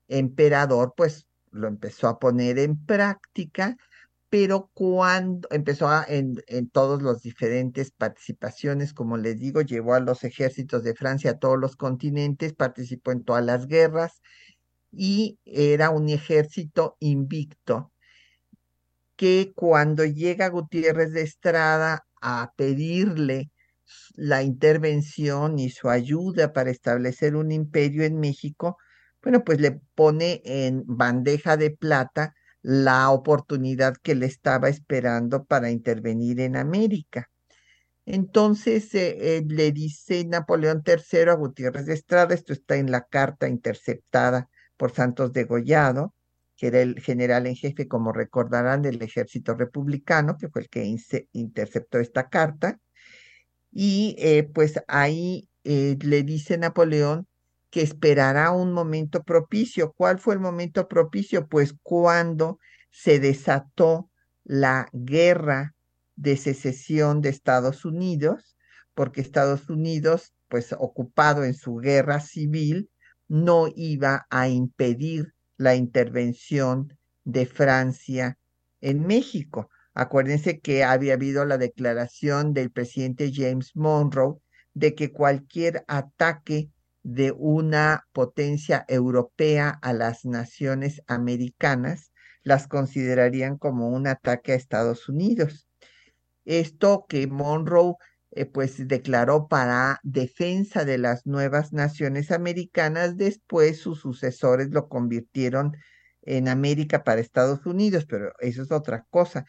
[0.07, 3.77] emperador, pues lo empezó a poner en práctica
[4.31, 10.25] pero cuando empezó en, en todos los diferentes participaciones, como les digo, llevó a los
[10.25, 14.21] ejércitos de Francia a todos los continentes, participó en todas las guerras
[14.93, 17.93] y era un ejército invicto
[19.17, 23.51] que cuando llega Gutiérrez de Estrada a pedirle
[24.15, 28.77] la intervención y su ayuda para establecer un imperio en México,
[29.23, 35.71] bueno, pues le pone en bandeja de plata la oportunidad que le estaba esperando para
[35.71, 37.31] intervenir en América.
[38.07, 43.03] Entonces eh, eh, le dice Napoleón III a Gutiérrez de Estrada, esto está en la
[43.05, 46.15] carta interceptada por Santos de Gollado,
[46.57, 50.97] que era el general en jefe, como recordarán, del ejército republicano, que fue el que
[51.33, 52.81] interceptó esta carta.
[53.71, 57.28] Y eh, pues ahí le dice Napoleón
[57.71, 59.93] que esperará un momento propicio.
[59.93, 61.47] ¿Cuál fue el momento propicio?
[61.49, 62.59] Pues cuando
[62.91, 64.11] se desató
[64.45, 65.75] la guerra
[66.17, 68.57] de secesión de Estados Unidos,
[68.95, 72.91] porque Estados Unidos, pues ocupado en su guerra civil,
[73.29, 78.39] no iba a impedir la intervención de Francia
[78.81, 79.69] en México.
[79.93, 84.39] Acuérdense que había habido la declaración del presidente James Monroe
[84.73, 86.71] de que cualquier ataque
[87.09, 95.09] de una potencia europea a las naciones americanas, las considerarían como un ataque a Estados
[95.09, 95.67] Unidos.
[96.45, 97.95] Esto que Monroe
[98.33, 105.79] eh, pues declaró para defensa de las nuevas naciones americanas, después sus sucesores lo convirtieron
[106.21, 109.47] en América para Estados Unidos, pero eso es otra cosa.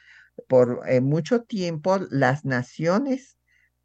[0.48, 3.38] Por eh, mucho tiempo las naciones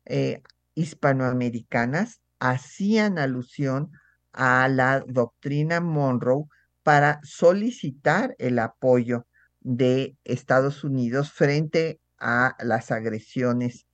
[0.04, 0.42] eh,
[0.76, 2.20] hispanoamericanas
[2.50, 3.90] hacían alusión
[4.32, 6.44] a la doctrina Monroe
[6.82, 9.26] para solicitar el apoyo
[9.60, 13.86] de Estados Unidos frente a las agresiones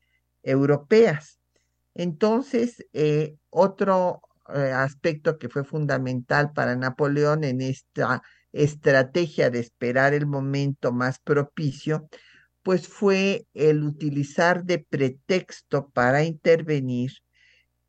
[0.42, 1.38] europeas.
[1.94, 4.22] Entonces, eh, otro
[4.53, 8.22] eh, aspecto que fue fundamental para Napoleón en esta
[8.53, 12.09] estrategia de esperar el momento más propicio,
[12.62, 17.12] pues fue el utilizar de pretexto para intervenir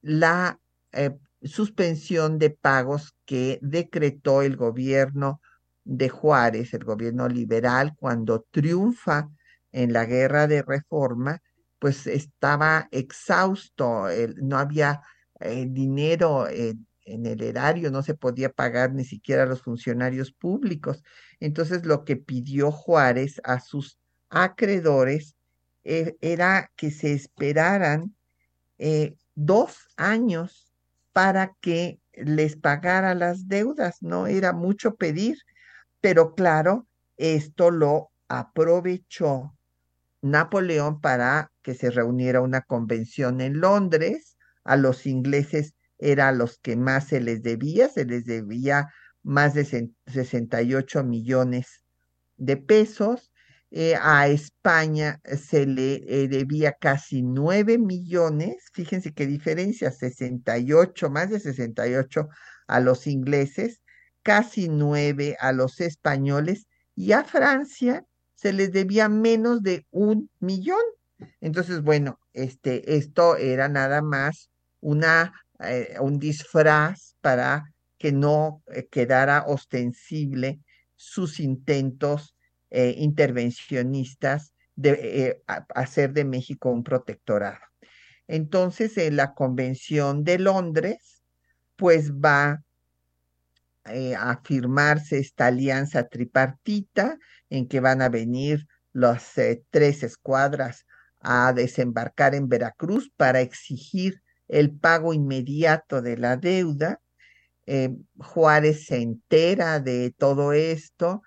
[0.01, 0.59] la
[0.91, 5.41] eh, suspensión de pagos que decretó el gobierno
[5.83, 9.29] de Juárez, el gobierno liberal, cuando triunfa
[9.71, 11.41] en la guerra de reforma,
[11.79, 14.05] pues estaba exhausto,
[14.37, 15.01] no había
[15.39, 21.03] eh, dinero en el erario, no se podía pagar ni siquiera a los funcionarios públicos.
[21.39, 23.97] Entonces lo que pidió Juárez a sus
[24.29, 25.35] acreedores
[25.83, 28.15] eh, era que se esperaran
[29.45, 30.73] dos años
[31.13, 35.37] para que les pagara las deudas, no era mucho pedir,
[35.99, 36.87] pero claro,
[37.17, 39.55] esto lo aprovechó
[40.21, 46.75] Napoleón para que se reuniera una convención en Londres, a los ingleses era los que
[46.75, 48.89] más se les debía, se les debía
[49.23, 51.83] más de 68 millones
[52.37, 53.30] de pesos,
[53.71, 61.29] eh, a España se le eh, debía casi 9 millones, fíjense qué diferencia, 68, más
[61.29, 62.27] de 68
[62.67, 63.81] a los ingleses,
[64.23, 68.05] casi 9 a los españoles y a Francia
[68.35, 70.81] se les debía menos de un millón.
[71.39, 74.49] Entonces, bueno, este, esto era nada más
[74.79, 77.65] una, eh, un disfraz para
[77.97, 80.59] que no eh, quedara ostensible
[80.95, 82.35] sus intentos
[82.71, 85.43] eh, intervencionistas de
[85.75, 87.59] hacer de México un protectorado.
[88.27, 91.23] Entonces, en la Convención de Londres,
[91.75, 92.63] pues va
[93.83, 97.17] a firmarse esta alianza tripartita
[97.49, 99.33] en que van a venir las
[99.69, 100.85] tres escuadras
[101.19, 106.99] a desembarcar en Veracruz para exigir el pago inmediato de la deuda.
[107.65, 111.21] Eh, Juárez se entera de todo esto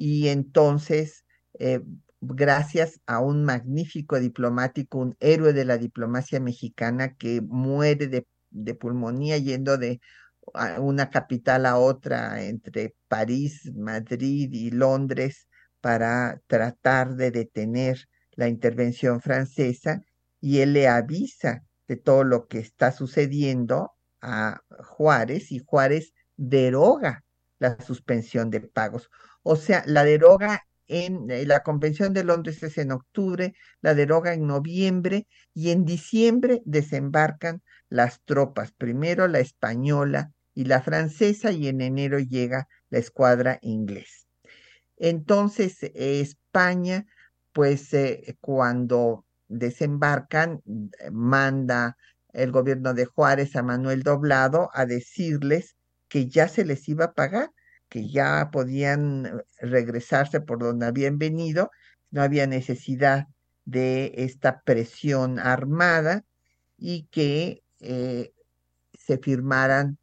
[0.00, 1.26] y entonces,
[1.58, 1.82] eh,
[2.22, 8.74] gracias a un magnífico diplomático, un héroe de la diplomacia mexicana que muere de, de
[8.74, 10.00] pulmonía yendo de
[10.78, 15.48] una capital a otra entre París, Madrid y Londres
[15.82, 20.02] para tratar de detener la intervención francesa
[20.40, 23.92] y él le avisa de todo lo que está sucediendo
[24.22, 27.22] a Juárez y Juárez deroga
[27.58, 29.10] la suspensión de pagos.
[29.42, 34.34] O sea, la deroga en eh, la Convención de Londres es en octubre, la deroga
[34.34, 41.68] en noviembre y en diciembre desembarcan las tropas, primero la española y la francesa y
[41.68, 44.26] en enero llega la escuadra inglesa.
[44.96, 47.06] Entonces, España,
[47.52, 51.96] pues eh, cuando desembarcan, eh, manda
[52.32, 55.76] el gobierno de Juárez a Manuel Doblado a decirles
[56.08, 57.50] que ya se les iba a pagar,
[57.90, 61.70] que ya podían eh, regresarse por donde habían venido,
[62.10, 63.28] no había necesidad
[63.66, 66.24] de esta presión armada
[66.78, 68.32] y que eh,
[68.98, 69.98] se firmaran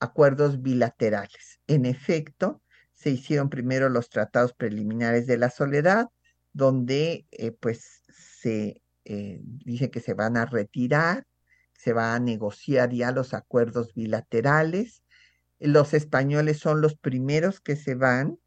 [0.00, 1.60] acuerdos bilaterales.
[1.66, 2.60] En efecto,
[2.92, 6.08] se hicieron primero los tratados preliminares de la soledad,
[6.52, 7.26] donde
[7.60, 11.28] pues se eh, dice que se van a retirar,
[11.74, 15.04] se va a negociar ya los acuerdos bilaterales.
[15.58, 18.38] Los españoles son los primeros que se van.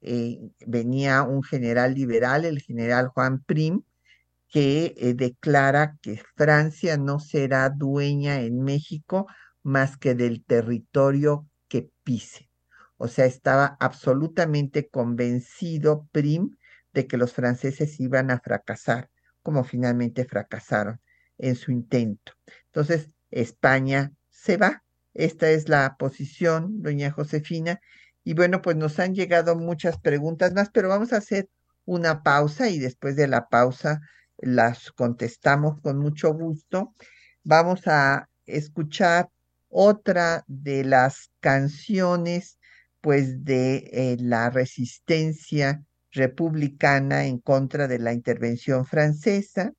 [0.00, 3.82] Eh, venía un general liberal, el general Juan Prim,
[4.48, 9.26] que eh, declara que Francia no será dueña en México
[9.62, 12.50] más que del territorio que pise.
[12.96, 16.56] O sea, estaba absolutamente convencido Prim
[16.92, 19.10] de que los franceses iban a fracasar
[19.42, 21.00] como finalmente fracasaron
[21.38, 22.32] en su intento.
[22.66, 24.82] Entonces, España se va.
[25.14, 27.80] Esta es la posición, doña Josefina.
[28.24, 31.48] Y bueno, pues nos han llegado muchas preguntas más, pero vamos a hacer
[31.84, 34.00] una pausa y después de la pausa
[34.38, 36.94] las contestamos con mucho gusto.
[37.42, 39.28] Vamos a escuchar
[39.68, 42.58] otra de las canciones,
[43.00, 45.82] pues, de eh, la resistencia
[46.12, 49.72] republicana en contra de la intervención francesa.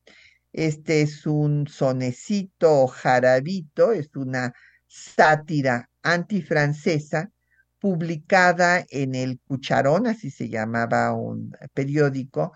[0.54, 4.54] Este es un sonecito jarabito, es una
[4.92, 7.32] sátira antifrancesa
[7.80, 12.52] publicada en el Cucharón, así se llamaba un periódico,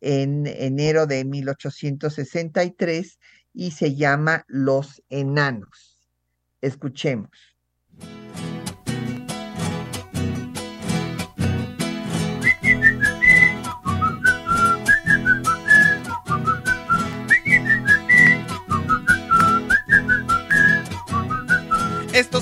[0.00, 3.18] en enero de 1863
[3.52, 6.08] y se llama Los Enanos.
[6.62, 7.30] Escuchemos.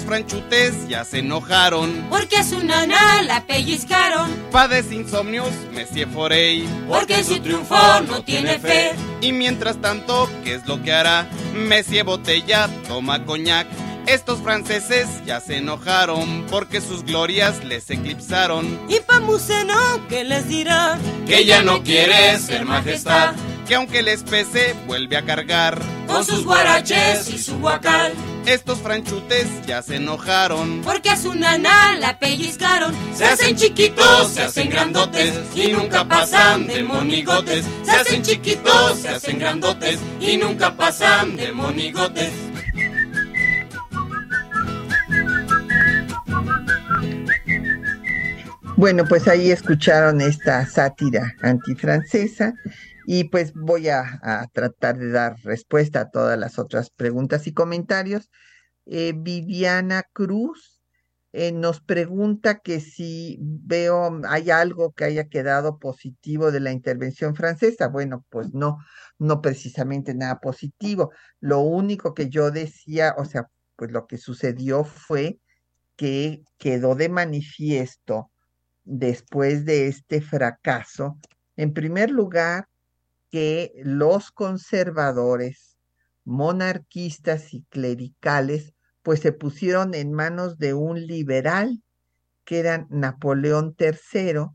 [0.09, 2.07] Franchutes ya se enojaron.
[2.09, 4.31] Porque a su nana la pellizcaron.
[4.51, 6.67] Padece insomnios, Monsieur Forey.
[6.89, 7.77] Porque su triunfo
[8.09, 8.93] no tiene fe.
[9.21, 11.29] Y mientras tanto, ¿qué es lo que hará?
[11.55, 13.67] Monsieur Botella toma coñac.
[14.07, 18.81] Estos franceses ya se enojaron porque sus glorias les eclipsaron.
[18.89, 19.77] Y Pamuceno,
[20.09, 20.99] ¿qué les dirá?
[21.27, 23.35] Que ya no quiere ser majestad.
[23.69, 25.79] Que aunque les pese, vuelve a cargar.
[26.07, 28.15] Con sus guaraches y su guacal.
[28.47, 30.81] Estos franchutes ya se enojaron.
[30.83, 32.95] Porque a su nana la pellizcaron.
[33.15, 37.67] Se hacen chiquitos, se hacen grandotes y nunca pasan de monigotes.
[37.85, 42.33] Se hacen chiquitos, se hacen grandotes y nunca pasan de monigotes.
[48.77, 52.55] Bueno, pues ahí escucharon esta sátira antifrancesa
[53.11, 54.21] y pues voy a,
[54.53, 58.31] tratar de dar respuesta a todas las otras preguntas y comentarios.
[58.85, 60.83] Eh, Viviana Cruz
[61.33, 67.35] eh, nos pregunta que si veo, hay algo que haya quedado positivo de la intervención
[67.35, 67.89] francesa.
[67.89, 68.77] Bueno, pues no,
[69.19, 71.11] no precisamente nada positivo.
[71.41, 75.41] Lo único que yo decía, o sea, pues lo que sucedió fue
[75.97, 78.31] que quedó de manifiesto
[78.85, 81.17] después de este fracaso,
[81.57, 82.69] en primer lugar,
[83.31, 85.77] que los conservadores,
[86.25, 91.83] monarquistas y clericales, pues se pusieron en manos de un liberal,
[92.45, 94.47] que era Napoleón III,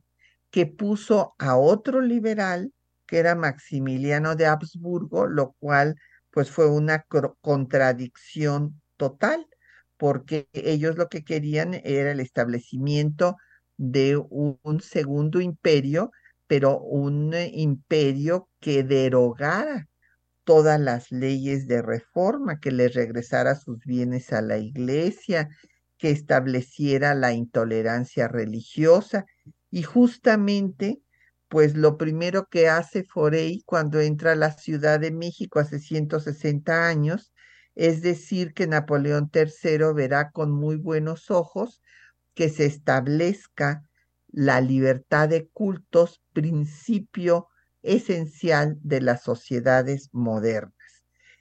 [0.51, 2.71] que puso a otro liberal,
[3.07, 5.95] que era Maximiliano de Habsburgo, lo cual
[6.31, 7.05] pues fue una
[7.41, 9.47] contradicción total,
[9.97, 13.37] porque ellos lo que querían era el establecimiento
[13.77, 16.11] de un segundo imperio,
[16.53, 19.87] pero un imperio que derogara
[20.43, 25.49] todas las leyes de reforma, que les regresara sus bienes a la iglesia,
[25.97, 29.25] que estableciera la intolerancia religiosa.
[29.71, 31.01] Y justamente,
[31.47, 36.87] pues lo primero que hace Forey cuando entra a la Ciudad de México hace 160
[36.87, 37.33] años,
[37.73, 41.81] es decir, que Napoleón III verá con muy buenos ojos
[42.35, 43.89] que se establezca
[44.33, 47.47] la libertad de cultos, principio
[47.83, 50.73] esencial de las sociedades modernas.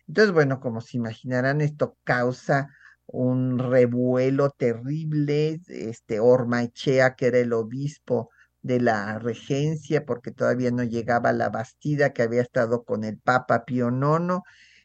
[0.07, 2.69] Entonces, bueno, como se imaginarán, esto causa
[3.07, 5.61] un revuelo terrible.
[5.69, 8.29] Este Ormaechea, que era el obispo
[8.61, 13.65] de la regencia, porque todavía no llegaba la Bastida, que había estado con el Papa
[13.65, 14.41] Pío IX,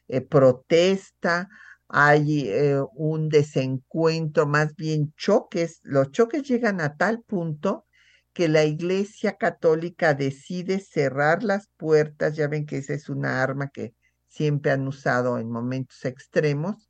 [0.08, 1.48] eh, protesta,
[1.88, 5.80] hay eh, un desencuentro, más bien choques.
[5.82, 7.84] Los choques llegan a tal punto
[8.32, 13.68] que la Iglesia Católica decide cerrar las puertas, ya ven que esa es una arma
[13.68, 13.94] que
[14.28, 16.88] siempre han usado en momentos extremos,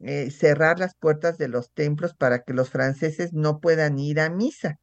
[0.00, 4.30] eh, cerrar las puertas de los templos para que los franceses no puedan ir a
[4.30, 4.78] misa.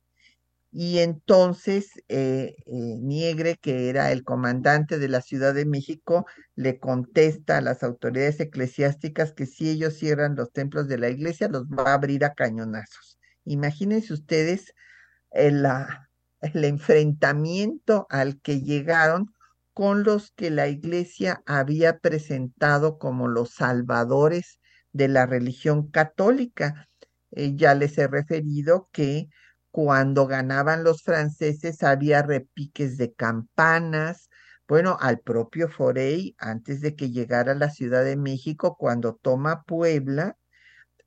[0.71, 6.77] Y entonces eh, eh, Niegre, que era el comandante de la Ciudad de México, le
[6.79, 11.65] contesta a las autoridades eclesiásticas que si ellos cierran los templos de la iglesia, los
[11.65, 13.17] va a abrir a cañonazos.
[13.45, 14.73] Imagínense ustedes
[15.31, 15.65] el,
[16.41, 19.33] el enfrentamiento al que llegaron
[19.73, 24.59] con los que la iglesia había presentado como los salvadores
[24.91, 26.89] de la religión católica.
[27.31, 29.29] Eh, ya les he referido que
[29.71, 34.29] cuando ganaban los franceses había repiques de campanas.
[34.67, 39.63] Bueno, al propio Forey, antes de que llegara a la Ciudad de México, cuando toma
[39.63, 40.37] Puebla,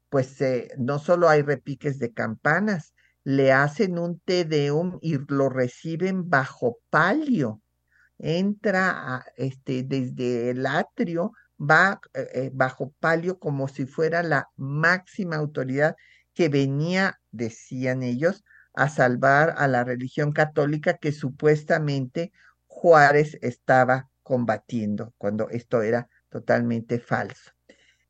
[0.09, 2.95] pues eh, no solo hay repiques de campanas,
[3.25, 7.61] le hacen un tedeum y lo reciben bajo palio.
[8.19, 15.37] Entra este, desde el atrio, va eh, eh, bajo palio como si fuera la máxima
[15.37, 15.97] autoridad
[16.35, 18.45] que venía, decían ellos,
[18.75, 22.33] a salvar a la religión católica que supuestamente
[22.67, 27.51] Juárez estaba combatiendo, cuando esto era totalmente falso.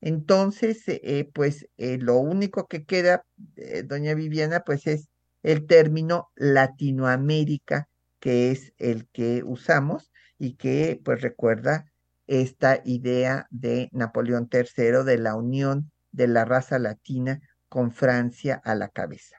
[0.03, 3.25] Entonces, eh, pues eh, lo único que queda,
[3.57, 5.09] eh, doña Viviana, pues es
[5.45, 7.89] el término Latinoamérica,
[8.19, 11.87] que es el que usamos y que pues recuerda
[12.27, 18.75] esta idea de Napoleón III de la unión de la raza latina con Francia a
[18.75, 19.37] la cabeza.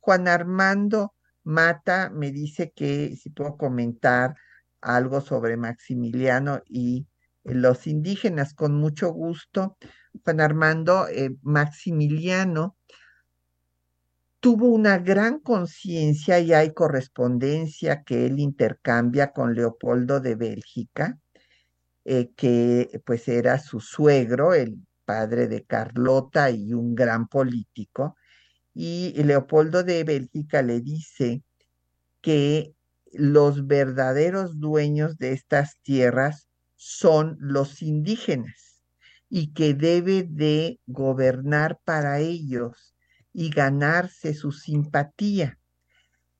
[0.00, 4.34] Juan Armando Mata me dice que si puedo comentar
[4.80, 7.06] algo sobre Maximiliano y
[7.44, 9.76] los indígenas, con mucho gusto.
[10.24, 12.76] Juan Armando, eh, Maximiliano
[14.40, 21.18] tuvo una gran conciencia y hay correspondencia que él intercambia con Leopoldo de Bélgica,
[22.04, 28.16] eh, que pues era su suegro, el padre de Carlota y un gran político.
[28.74, 31.42] Y Leopoldo de Bélgica le dice
[32.22, 32.74] que
[33.12, 36.49] los verdaderos dueños de estas tierras
[36.82, 38.82] son los indígenas
[39.28, 42.94] y que debe de gobernar para ellos
[43.34, 45.58] y ganarse su simpatía.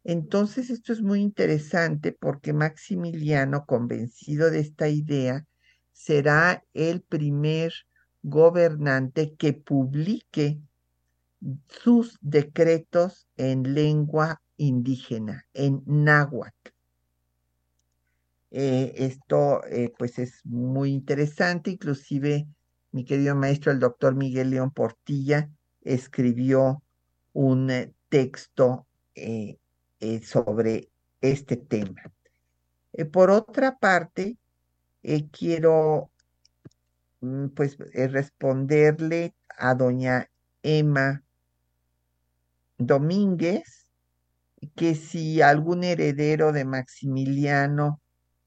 [0.03, 5.45] Entonces esto es muy interesante porque Maximiliano, convencido de esta idea,
[5.93, 7.75] será el primer
[8.23, 10.59] gobernante que publique
[11.69, 16.71] sus decretos en lengua indígena, en náhuatl.
[18.51, 22.49] Eh, esto eh, pues es muy interesante, inclusive
[22.91, 25.49] mi querido maestro, el doctor Miguel León Portilla,
[25.83, 26.83] escribió
[27.33, 28.87] un eh, texto
[30.23, 30.89] sobre
[31.21, 32.03] este tema.
[33.13, 34.39] por otra parte,
[35.31, 36.11] quiero
[37.21, 40.31] mm, pues responderle a doña
[40.63, 41.23] Emma
[42.79, 43.91] Domínguez,
[44.75, 48.00] que si algún heredero de Maximiliano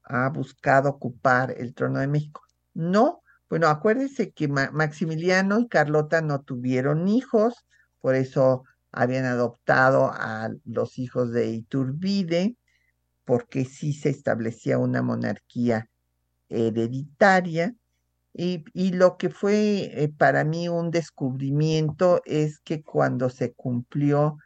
[0.04, 2.42] ha buscado ocupar el trono de México.
[2.74, 7.64] No, bueno, acuérdense que Maximiliano y Carlota no tuvieron hijos,
[8.00, 12.56] por eso habían adoptado a los hijos de Iturbide,
[13.24, 15.88] porque sí se establecía una monarquía
[16.48, 17.74] hereditaria.
[18.32, 24.38] Y, lo que fue eh, para mí un descubrimiento es que cuando se cumplió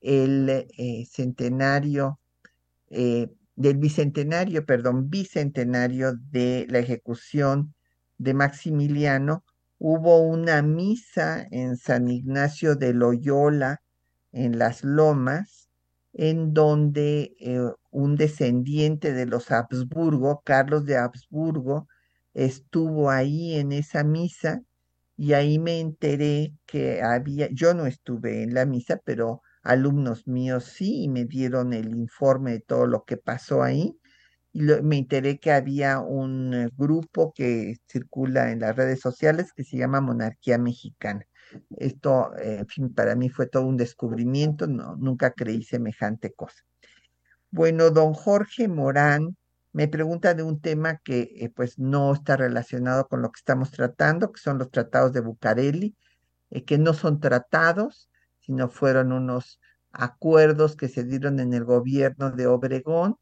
[0.00, 2.20] el eh, centenario,
[2.90, 7.74] eh, del bicentenario, perdón, bicentenario de la ejecución
[8.18, 9.44] de Maximiliano,
[9.78, 13.82] hubo una misa en San Ignacio de Loyola,
[14.32, 15.70] en las Lomas,
[16.12, 21.88] en donde eh, un descendiente de los Habsburgo, Carlos de Habsburgo,
[22.34, 24.62] estuvo ahí en esa misa
[25.16, 30.64] y ahí me enteré que había, yo no estuve en la misa, pero alumnos míos
[30.64, 33.98] sí, y me dieron el informe de todo lo que pasó ahí.
[34.52, 39.64] Y me enteré que había un eh, grupo que circula en las redes sociales que
[39.64, 41.26] se llama Monarquía Mexicana.
[41.76, 46.62] Esto, eh, en fin, para mí fue todo un descubrimiento, no, nunca creí semejante cosa.
[47.50, 49.36] Bueno, don Jorge Morán
[49.72, 53.70] me pregunta de un tema que eh, pues no está relacionado con lo que estamos
[53.70, 55.94] tratando, que son los tratados de Bucareli,
[56.64, 58.08] que no son tratados,
[58.46, 59.60] sino fueron unos
[59.92, 63.16] acuerdos que se dieron en el gobierno de Obregón,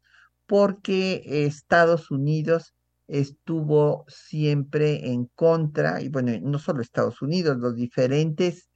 [0.45, 2.75] porque Estados Unidos
[3.07, 8.69] estuvo siempre en contra, y bueno, no solo Estados Unidos, los diferentes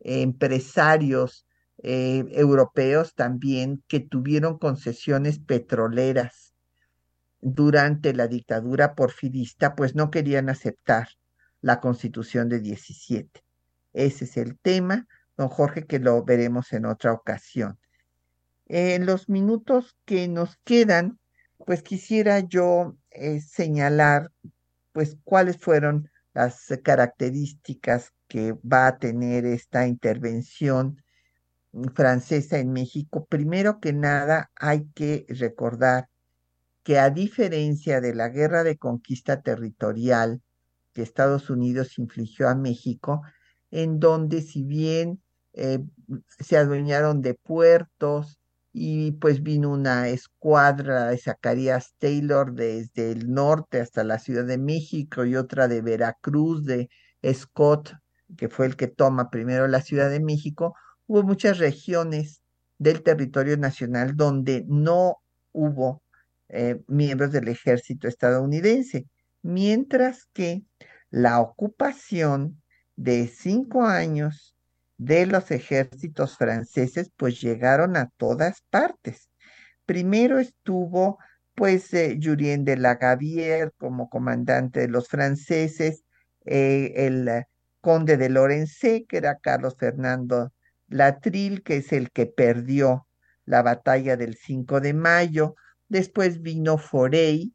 [0.00, 1.46] empresarios
[1.82, 6.54] eh, europeos también que tuvieron concesiones petroleras
[7.40, 11.08] durante la dictadura porfirista, pues no querían aceptar
[11.60, 13.42] la constitución de 17.
[13.92, 15.06] Ese es el tema
[15.36, 17.78] don Jorge, que lo veremos en otra ocasión.
[18.66, 21.18] En los minutos que nos quedan,
[21.58, 24.32] pues quisiera yo eh, señalar,
[24.92, 31.02] pues, cuáles fueron las características que va a tener esta intervención
[31.94, 33.26] francesa en México.
[33.26, 36.08] Primero que nada, hay que recordar
[36.82, 40.40] que a diferencia de la guerra de conquista territorial
[40.92, 43.22] que Estados Unidos infligió a México,
[43.70, 45.20] en donde si bien
[45.56, 45.80] eh,
[46.38, 48.38] se adueñaron de puertos
[48.72, 54.58] y pues vino una escuadra de Zacarías Taylor desde el norte hasta la Ciudad de
[54.58, 56.90] México y otra de Veracruz, de
[57.32, 57.94] Scott,
[58.36, 60.74] que fue el que toma primero la Ciudad de México,
[61.06, 62.42] hubo muchas regiones
[62.78, 65.16] del territorio nacional donde no
[65.52, 66.02] hubo
[66.50, 69.06] eh, miembros del ejército estadounidense,
[69.42, 70.64] mientras que
[71.10, 72.60] la ocupación
[72.96, 74.55] de cinco años
[74.98, 79.30] de los ejércitos franceses pues llegaron a todas partes.
[79.84, 81.18] Primero estuvo
[81.54, 86.04] pues eh, de la Gavier como comandante de los franceses,
[86.44, 87.44] eh, el
[87.80, 90.52] conde de Lorenzé, que era Carlos Fernando
[90.88, 93.06] Latril, que es el que perdió
[93.46, 95.54] la batalla del 5 de mayo.
[95.88, 97.54] Después vino Forey,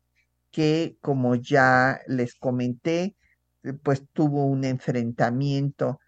[0.52, 3.16] que como ya les comenté,
[3.84, 6.00] pues tuvo un enfrentamiento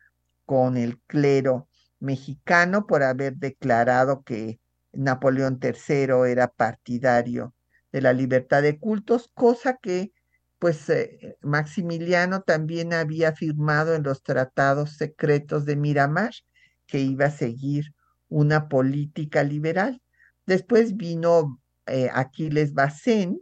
[0.45, 1.67] con el clero
[1.99, 4.59] mexicano por haber declarado que
[4.91, 7.53] Napoleón III era partidario
[7.91, 10.11] de la libertad de cultos, cosa que
[10.59, 16.31] pues eh, Maximiliano también había firmado en los tratados secretos de Miramar,
[16.87, 17.93] que iba a seguir
[18.29, 20.01] una política liberal.
[20.45, 23.41] Después vino eh, Aquiles Bacén,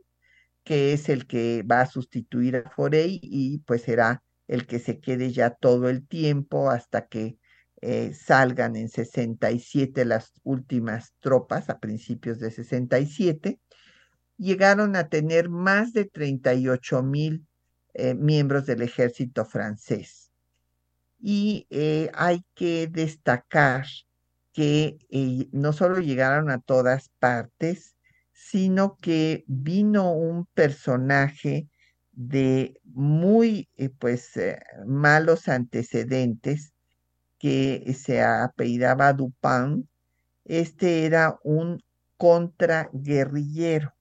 [0.63, 4.99] que es el que va a sustituir a Forey y pues será el que se
[4.99, 7.37] quede ya todo el tiempo hasta que
[7.81, 13.59] eh, salgan en 67 las últimas tropas a principios de 67,
[14.37, 17.47] llegaron a tener más de 38 mil
[17.95, 20.31] eh, miembros del ejército francés.
[21.19, 23.87] Y eh, hay que destacar
[24.53, 24.97] que
[25.51, 27.95] no solo llegaron a todas partes,
[28.31, 31.69] sino que vino un personaje
[32.11, 34.33] de muy pues
[34.85, 36.73] malos antecedentes
[37.39, 39.89] que se apellidaba Dupin,
[40.45, 41.81] este era un
[42.17, 43.95] contraguerrillero.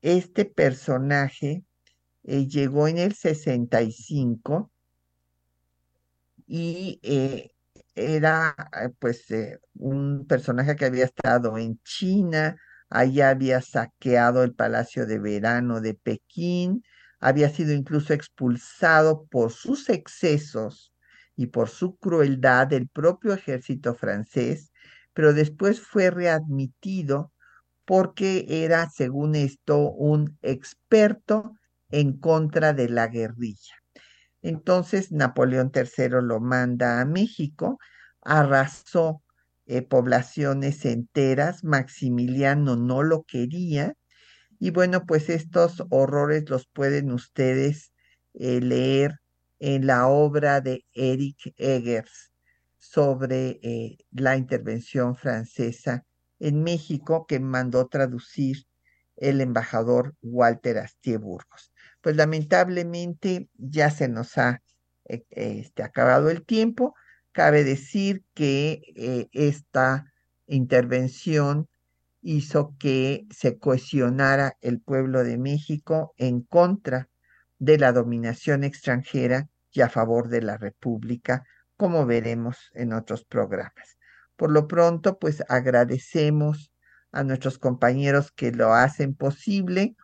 [0.00, 1.64] Este personaje
[2.22, 4.70] eh, llegó en el 65
[6.46, 7.50] y eh,
[7.96, 9.26] era eh, pues
[9.74, 12.56] un personaje que había estado en China,
[12.88, 16.84] allá había saqueado el Palacio de Verano de Pekín,
[17.20, 20.92] había sido incluso expulsado por sus excesos
[21.36, 24.72] y por su crueldad del propio ejército francés,
[25.12, 27.32] pero después fue readmitido
[27.84, 31.56] porque era, según esto, un experto
[31.90, 33.74] en contra de la guerrilla.
[34.42, 37.78] Entonces Napoleón III lo manda a México,
[38.22, 39.22] arrasó
[39.66, 43.94] eh, poblaciones enteras, Maximiliano no lo quería,
[44.58, 47.92] y bueno, pues estos horrores los pueden ustedes
[48.34, 49.20] eh, leer
[49.58, 52.32] en la obra de Eric Eggers
[52.78, 56.04] sobre eh, la intervención francesa
[56.38, 58.66] en México que mandó traducir
[59.16, 61.72] el embajador Walter Astier Burgos.
[62.02, 64.62] Pues lamentablemente ya se nos ha
[65.06, 66.94] eh, este, acabado el tiempo.
[67.32, 70.12] Cabe decir que esta
[70.46, 71.68] intervención
[72.26, 77.08] hizo que se cohesionara el pueblo de México en contra
[77.58, 81.44] de la dominación extranjera y a favor de la República,
[81.76, 83.96] como veremos en otros programas.
[84.34, 86.72] Por lo pronto, pues agradecemos
[87.12, 89.94] a nuestros compañeros que lo hacen posible,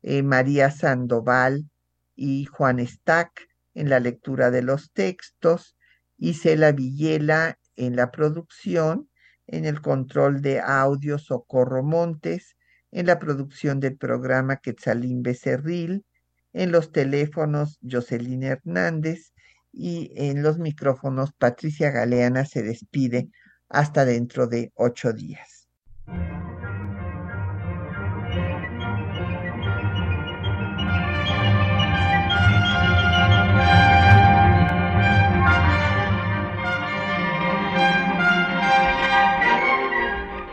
[0.00, 1.68] eh, María Sandoval
[2.16, 5.76] y Juan Stack en la lectura de los textos,
[6.16, 9.07] Isela Villela en la producción,
[9.48, 12.56] en el control de audio Socorro Montes,
[12.92, 16.04] en la producción del programa Quetzalín Becerril,
[16.52, 19.32] en los teléfonos Jocelyn Hernández
[19.72, 23.28] y en los micrófonos Patricia Galeana se despide
[23.68, 25.57] hasta dentro de ocho días.